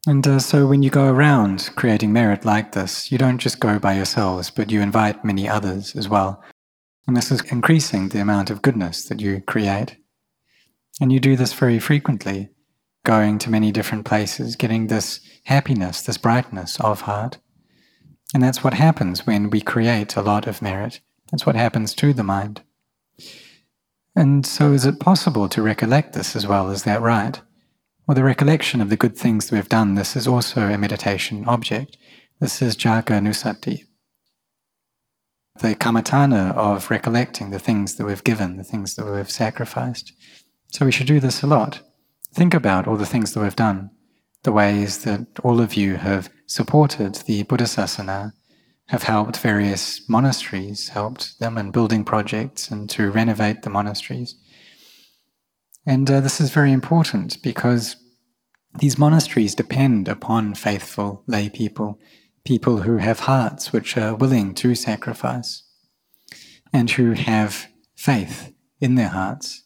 And 0.05 0.27
uh, 0.27 0.39
so 0.39 0.67
when 0.67 0.83
you 0.83 0.89
go 0.89 1.09
around 1.09 1.69
creating 1.77 2.11
merit 2.11 2.43
like 2.43 2.73
this, 2.73 3.09
you 3.09 3.17
don't 3.17 3.37
just 3.37 3.61
go 3.61 3.79
by 3.79 3.93
yourselves, 3.93 4.49
but 4.49 4.69
you 4.69 4.81
invite 4.81 5.23
many 5.23 5.47
others 5.47 5.95
as 5.95 6.09
well. 6.09 6.43
And 7.07 7.15
this 7.15 7.31
is 7.31 7.39
increasing 7.49 8.09
the 8.09 8.19
amount 8.19 8.49
of 8.49 8.61
goodness 8.61 9.05
that 9.05 9.21
you 9.21 9.39
create. 9.39 9.95
And 10.99 11.13
you 11.13 11.21
do 11.21 11.37
this 11.37 11.53
very 11.53 11.79
frequently 11.79 12.49
going 13.05 13.39
to 13.39 13.49
many 13.49 13.71
different 13.71 14.03
places, 14.03 14.57
getting 14.57 14.87
this 14.87 15.21
happiness, 15.45 16.01
this 16.01 16.17
brightness 16.17 16.81
of 16.81 17.01
heart. 17.01 17.37
And 18.33 18.43
that's 18.43 18.61
what 18.61 18.73
happens 18.73 19.25
when 19.25 19.51
we 19.51 19.61
create 19.61 20.17
a 20.17 20.21
lot 20.21 20.47
of 20.47 20.61
merit. 20.61 20.99
That's 21.31 21.45
what 21.45 21.55
happens 21.55 21.93
to 21.93 22.11
the 22.11 22.23
mind. 22.23 22.61
And 24.19 24.45
so, 24.45 24.73
is 24.73 24.85
it 24.85 24.99
possible 24.99 25.47
to 25.47 25.61
recollect 25.61 26.11
this 26.11 26.35
as 26.35 26.45
well? 26.45 26.71
Is 26.71 26.83
that 26.83 27.01
right? 27.01 27.39
Well, 28.05 28.15
the 28.15 28.23
recollection 28.25 28.81
of 28.81 28.89
the 28.89 28.97
good 28.97 29.15
things 29.15 29.47
that 29.47 29.55
we've 29.55 29.69
done, 29.69 29.95
this 29.95 30.17
is 30.17 30.27
also 30.27 30.63
a 30.63 30.77
meditation 30.77 31.45
object. 31.47 31.95
This 32.41 32.61
is 32.61 32.75
Jaga 32.75 33.21
Nusati. 33.21 33.85
The 35.61 35.73
kammatthana 35.73 36.53
of 36.53 36.91
recollecting 36.91 37.51
the 37.51 37.59
things 37.59 37.95
that 37.95 38.05
we've 38.05 38.25
given, 38.25 38.57
the 38.57 38.65
things 38.65 38.95
that 38.95 39.05
we've 39.05 39.31
sacrificed. 39.31 40.11
So 40.67 40.85
we 40.85 40.91
should 40.91 41.07
do 41.07 41.21
this 41.21 41.41
a 41.41 41.47
lot. 41.47 41.79
Think 42.33 42.53
about 42.53 42.89
all 42.89 42.97
the 42.97 43.05
things 43.05 43.33
that 43.33 43.39
we've 43.39 43.55
done, 43.55 43.89
the 44.43 44.51
ways 44.51 45.05
that 45.05 45.27
all 45.45 45.61
of 45.61 45.75
you 45.75 45.95
have 45.95 46.29
supported 46.45 47.15
the 47.25 47.45
Buddhasasana, 47.45 48.33
have 48.89 49.03
helped 49.03 49.37
various 49.37 50.07
monasteries, 50.09 50.89
helped 50.89 51.39
them 51.39 51.57
in 51.57 51.69
building 51.69 52.03
projects 52.03 52.71
and 52.71 52.89
to 52.89 53.11
renovate 53.11 53.61
the 53.61 53.69
monasteries. 53.69 54.35
And 55.85 56.09
uh, 56.09 56.21
this 56.21 56.41
is 56.41 56.49
very 56.49 56.71
important 56.71 57.41
because 57.43 57.97
these 58.79 58.97
monasteries 58.97 59.53
depend 59.53 60.07
upon 60.07 60.55
faithful 60.55 61.23
lay 61.27 61.49
people, 61.49 61.99
people 62.43 62.81
who 62.81 62.97
have 62.97 63.21
hearts 63.21 63.71
which 63.71 63.95
are 63.95 64.15
willing 64.15 64.55
to 64.55 64.73
sacrifice 64.73 65.63
and 66.73 66.89
who 66.89 67.11
have 67.11 67.67
faith 67.95 68.53
in 68.81 68.95
their 68.95 69.09
hearts 69.09 69.63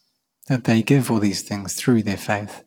that 0.48 0.64
they 0.64 0.82
give 0.82 1.10
all 1.10 1.18
these 1.18 1.42
things 1.42 1.74
through 1.74 2.02
their 2.02 2.18
faith. 2.18 2.62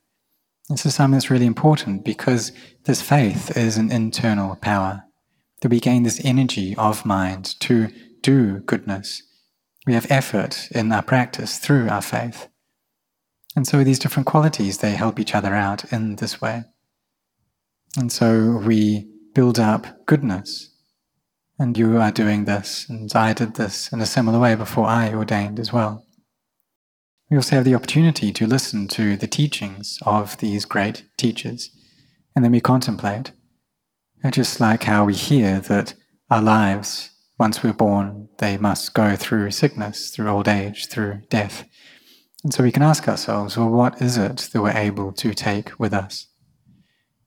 This 0.69 0.87
is 0.87 0.95
something 0.95 1.13
that's 1.13 1.29
really 1.29 1.45
important 1.45 2.03
because 2.03 2.51
this 2.85 3.03
faith 3.03 3.55
is 3.55 3.77
an 3.77 3.91
internal 3.91 4.55
power, 4.55 5.03
that 5.61 5.69
we 5.69 5.79
gain 5.79 6.03
this 6.03 6.21
energy 6.23 6.75
of 6.77 7.05
mind 7.05 7.59
to 7.61 7.89
do 8.21 8.59
goodness. 8.59 9.23
We 9.85 9.93
have 9.93 10.11
effort 10.11 10.67
in 10.71 10.91
our 10.91 11.01
practice 11.01 11.57
through 11.57 11.89
our 11.89 12.01
faith. 12.01 12.47
And 13.55 13.65
so 13.65 13.83
these 13.83 13.99
different 13.99 14.27
qualities, 14.27 14.79
they 14.79 14.91
help 14.91 15.19
each 15.19 15.33
other 15.33 15.55
out 15.55 15.91
in 15.91 16.17
this 16.17 16.39
way. 16.39 16.65
And 17.97 18.11
so 18.11 18.61
we 18.63 19.09
build 19.33 19.59
up 19.59 20.05
goodness. 20.05 20.73
And 21.59 21.75
you 21.75 21.97
are 21.97 22.11
doing 22.11 22.45
this, 22.45 22.87
and 22.87 23.11
I 23.15 23.33
did 23.33 23.55
this 23.55 23.91
in 23.91 23.99
a 23.99 24.05
similar 24.05 24.39
way 24.39 24.53
before 24.53 24.85
I 24.85 25.11
ordained 25.11 25.59
as 25.59 25.73
well. 25.73 26.05
We 27.31 27.37
also 27.37 27.55
have 27.55 27.65
the 27.65 27.73
opportunity 27.73 28.31
to 28.31 28.45
listen 28.45 28.87
to 28.89 29.17
the 29.17 29.27
teachings 29.27 29.97
of 30.05 30.37
these 30.37 30.65
great 30.65 31.05
teachers, 31.17 31.71
and 32.35 32.45
then 32.45 32.51
we 32.51 32.61
contemplate. 32.61 33.31
And 34.23 34.33
just 34.33 34.59
like 34.59 34.83
how 34.83 35.05
we 35.05 35.13
hear 35.13 35.59
that 35.61 35.93
our 36.29 36.41
lives, 36.41 37.11
once 37.39 37.63
we're 37.63 37.73
born, 37.73 38.29
they 38.39 38.57
must 38.57 38.93
go 38.93 39.15
through 39.15 39.51
sickness, 39.51 40.09
through 40.09 40.29
old 40.29 40.47
age, 40.47 40.87
through 40.87 41.21
death. 41.29 41.65
And 42.43 42.53
so 42.53 42.63
we 42.63 42.71
can 42.71 42.83
ask 42.83 43.07
ourselves, 43.07 43.57
well, 43.57 43.69
what 43.69 44.01
is 44.01 44.17
it 44.17 44.49
that 44.51 44.61
we're 44.61 44.71
able 44.71 45.11
to 45.13 45.33
take 45.33 45.79
with 45.79 45.93
us? 45.93 46.27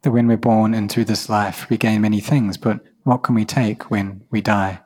That 0.03 0.13
when 0.13 0.27
we're 0.27 0.37
born 0.37 0.75
into 0.75 1.05
this 1.05 1.29
life, 1.29 1.69
we 1.71 1.77
gain 1.77 2.01
many 2.01 2.21
things, 2.21 2.57
but 2.57 2.81
what 3.05 3.23
can 3.23 3.35
we 3.35 3.45
take 3.45 3.91
when 3.91 4.23
we 4.31 4.41
die? 4.41 4.81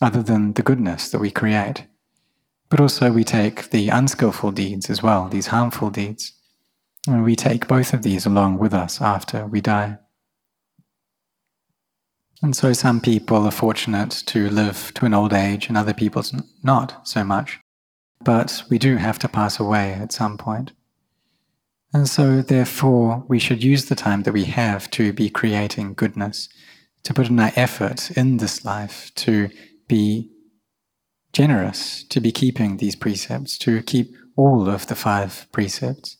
other 0.00 0.22
than 0.22 0.52
the 0.52 0.62
goodness 0.62 1.10
that 1.10 1.20
we 1.20 1.30
create. 1.30 1.86
But 2.68 2.80
also, 2.80 3.12
we 3.12 3.24
take 3.24 3.70
the 3.70 3.88
unskillful 3.88 4.52
deeds 4.52 4.90
as 4.90 5.02
well, 5.02 5.28
these 5.28 5.48
harmful 5.48 5.90
deeds. 5.90 6.32
And 7.06 7.22
we 7.22 7.36
take 7.36 7.68
both 7.68 7.92
of 7.94 8.02
these 8.02 8.26
along 8.26 8.58
with 8.58 8.74
us 8.74 9.00
after 9.00 9.46
we 9.46 9.60
die. 9.60 9.98
And 12.42 12.54
so, 12.54 12.72
some 12.72 13.00
people 13.00 13.46
are 13.46 13.50
fortunate 13.50 14.10
to 14.26 14.50
live 14.50 14.92
to 14.94 15.06
an 15.06 15.14
old 15.14 15.32
age, 15.32 15.68
and 15.68 15.76
other 15.76 15.94
people 15.94 16.22
not 16.62 17.06
so 17.08 17.24
much. 17.24 17.60
But 18.22 18.62
we 18.68 18.78
do 18.78 18.96
have 18.96 19.18
to 19.20 19.28
pass 19.28 19.58
away 19.58 19.94
at 19.94 20.12
some 20.12 20.36
point. 20.36 20.72
And 21.94 22.08
so, 22.08 22.42
therefore, 22.42 23.24
we 23.26 23.38
should 23.38 23.64
use 23.64 23.86
the 23.86 23.94
time 23.94 24.24
that 24.24 24.34
we 24.34 24.44
have 24.44 24.90
to 24.92 25.12
be 25.12 25.30
creating 25.30 25.94
goodness, 25.94 26.48
to 27.04 27.14
put 27.14 27.28
in 27.28 27.40
our 27.40 27.52
effort 27.56 28.10
in 28.10 28.36
this 28.36 28.64
life 28.64 29.12
to 29.14 29.48
be 29.88 30.30
generous, 31.32 32.02
to 32.04 32.20
be 32.20 32.32
keeping 32.32 32.76
these 32.76 32.96
precepts, 32.96 33.56
to 33.58 33.82
keep 33.82 34.14
all 34.36 34.68
of 34.68 34.88
the 34.88 34.94
five 34.94 35.46
precepts. 35.52 36.18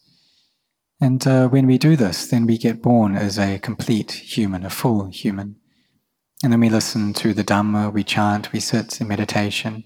And 1.01 1.27
uh, 1.27 1.49
when 1.49 1.67
we 1.67 1.77
do 1.77 1.97
this, 1.97 2.27
then 2.29 2.47
we 2.47 2.57
get 2.57 2.83
born 2.83 3.17
as 3.17 3.39
a 3.39 3.59
complete 3.59 4.13
human, 4.13 4.65
a 4.65 4.71
full 4.71 5.07
human. 5.07 5.57
And 6.43 6.53
then 6.53 6.61
we 6.61 6.69
listen 6.69 7.13
to 7.15 7.33
the 7.33 7.45
Dhamma, 7.45 7.93
we 7.93 8.05
chant, 8.05 8.53
we 8.53 8.61
sit 8.61 9.01
in 9.01 9.09
meditation, 9.09 9.85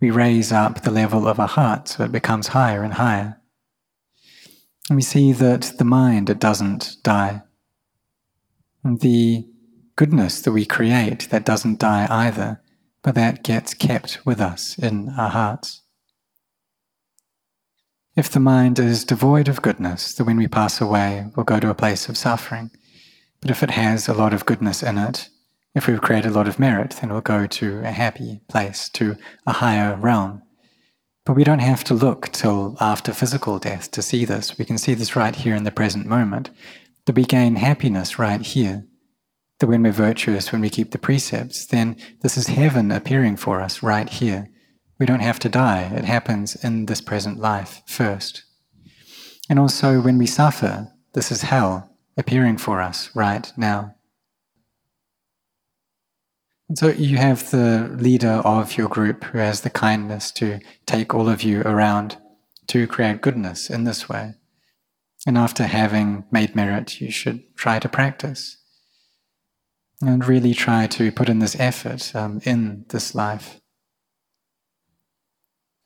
we 0.00 0.10
raise 0.10 0.50
up 0.50 0.82
the 0.82 0.90
level 0.90 1.28
of 1.28 1.38
our 1.38 1.48
heart 1.48 1.88
so 1.88 2.04
it 2.04 2.12
becomes 2.12 2.48
higher 2.48 2.82
and 2.82 2.94
higher. 2.94 3.40
And 4.88 4.96
we 4.96 5.02
see 5.02 5.32
that 5.32 5.74
the 5.78 5.84
mind, 5.84 6.28
it 6.28 6.40
doesn't 6.40 6.96
die. 7.02 7.42
And 8.82 9.00
the 9.00 9.46
goodness 9.94 10.40
that 10.40 10.52
we 10.52 10.64
create, 10.64 11.30
that 11.30 11.44
doesn't 11.44 11.78
die 11.78 12.08
either, 12.10 12.60
but 13.02 13.14
that 13.14 13.44
gets 13.44 13.74
kept 13.74 14.24
with 14.26 14.40
us 14.40 14.76
in 14.76 15.10
our 15.10 15.30
hearts. 15.30 15.82
If 18.16 18.28
the 18.28 18.40
mind 18.40 18.78
is 18.78 19.04
devoid 19.04 19.48
of 19.48 19.62
goodness, 19.62 20.12
then 20.12 20.26
when 20.26 20.36
we 20.36 20.48
pass 20.48 20.80
away, 20.80 21.26
we'll 21.34 21.44
go 21.44 21.60
to 21.60 21.70
a 21.70 21.74
place 21.74 22.08
of 22.08 22.18
suffering. 22.18 22.70
But 23.40 23.50
if 23.50 23.62
it 23.62 23.70
has 23.70 24.08
a 24.08 24.14
lot 24.14 24.34
of 24.34 24.44
goodness 24.44 24.82
in 24.82 24.98
it, 24.98 25.28
if 25.74 25.86
we've 25.86 26.00
created 26.00 26.32
a 26.32 26.34
lot 26.34 26.48
of 26.48 26.58
merit, 26.58 26.98
then 27.00 27.10
we'll 27.10 27.20
go 27.22 27.46
to 27.46 27.78
a 27.80 27.90
happy 27.90 28.40
place, 28.48 28.88
to 28.90 29.16
a 29.46 29.52
higher 29.52 29.96
realm. 29.96 30.42
But 31.24 31.36
we 31.36 31.44
don't 31.44 31.60
have 31.60 31.84
to 31.84 31.94
look 31.94 32.30
till 32.32 32.76
after 32.80 33.12
physical 33.12 33.58
death 33.58 33.90
to 33.92 34.02
see 34.02 34.24
this. 34.24 34.58
We 34.58 34.64
can 34.64 34.76
see 34.76 34.94
this 34.94 35.16
right 35.16 35.34
here 35.34 35.54
in 35.54 35.64
the 35.64 35.70
present 35.70 36.06
moment, 36.06 36.50
that 37.06 37.16
we 37.16 37.24
gain 37.24 37.56
happiness 37.56 38.18
right 38.18 38.40
here. 38.40 38.84
That 39.60 39.68
when 39.68 39.82
we're 39.82 39.92
virtuous, 39.92 40.50
when 40.50 40.60
we 40.60 40.70
keep 40.70 40.90
the 40.90 40.98
precepts, 40.98 41.66
then 41.66 41.96
this 42.22 42.36
is 42.36 42.48
heaven 42.48 42.90
appearing 42.90 43.36
for 43.36 43.60
us 43.60 43.82
right 43.82 44.08
here. 44.08 44.48
We 44.98 45.06
don't 45.06 45.20
have 45.20 45.38
to 45.40 45.48
die. 45.48 45.82
It 45.94 46.04
happens 46.04 46.56
in 46.64 46.86
this 46.86 47.00
present 47.00 47.38
life 47.38 47.82
first. 47.86 48.44
And 49.48 49.58
also, 49.58 50.00
when 50.00 50.18
we 50.18 50.26
suffer, 50.26 50.88
this 51.14 51.30
is 51.30 51.42
hell 51.42 51.90
appearing 52.16 52.58
for 52.58 52.80
us 52.80 53.10
right 53.14 53.52
now. 53.56 53.94
So 56.74 56.88
you 56.88 57.18
have 57.18 57.50
the 57.50 57.90
leader 57.98 58.40
of 58.44 58.78
your 58.78 58.88
group 58.88 59.24
who 59.24 59.38
has 59.38 59.60
the 59.60 59.70
kindness 59.70 60.30
to 60.32 60.60
take 60.86 61.14
all 61.14 61.28
of 61.28 61.42
you 61.42 61.60
around 61.62 62.16
to 62.68 62.86
create 62.86 63.20
goodness 63.20 63.68
in 63.68 63.84
this 63.84 64.08
way. 64.08 64.34
And 65.26 65.36
after 65.36 65.64
having 65.64 66.24
made 66.30 66.56
merit, 66.56 67.00
you 67.00 67.10
should 67.10 67.42
try 67.56 67.78
to 67.78 67.88
practice 67.88 68.56
and 70.00 70.26
really 70.26 70.54
try 70.54 70.86
to 70.88 71.12
put 71.12 71.28
in 71.28 71.40
this 71.40 71.56
effort 71.58 72.14
um, 72.14 72.40
in 72.44 72.86
this 72.88 73.14
life. 73.14 73.60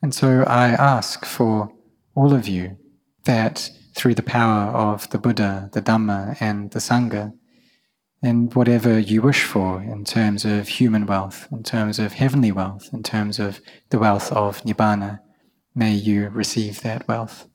And 0.03 0.15
so 0.15 0.43
I 0.43 0.69
ask 0.69 1.25
for 1.25 1.71
all 2.15 2.33
of 2.33 2.47
you 2.47 2.77
that 3.25 3.71
through 3.95 4.15
the 4.15 4.23
power 4.23 4.71
of 4.71 5.11
the 5.11 5.19
Buddha, 5.19 5.69
the 5.73 5.83
Dhamma, 5.83 6.37
and 6.41 6.71
the 6.71 6.79
Sangha, 6.79 7.33
and 8.23 8.55
whatever 8.55 8.99
you 8.99 9.23
wish 9.23 9.45
for 9.45 9.83
in 9.83 10.05
terms 10.05 10.45
of 10.45 10.69
human 10.69 11.07
wealth, 11.07 11.47
in 11.53 11.63
terms 11.63 11.99
of 11.99 12.15
heavenly 12.15 12.53
wealth, 12.53 12.89
in 12.93 13.03
terms 13.03 13.39
of 13.39 13.61
the 13.91 13.99
wealth 13.99 14.33
of 14.33 14.63
Nibbana, 14.63 15.21
may 15.75 15.93
you 15.93 16.29
receive 16.29 16.83
that 16.83 17.07
wealth. 17.07 17.49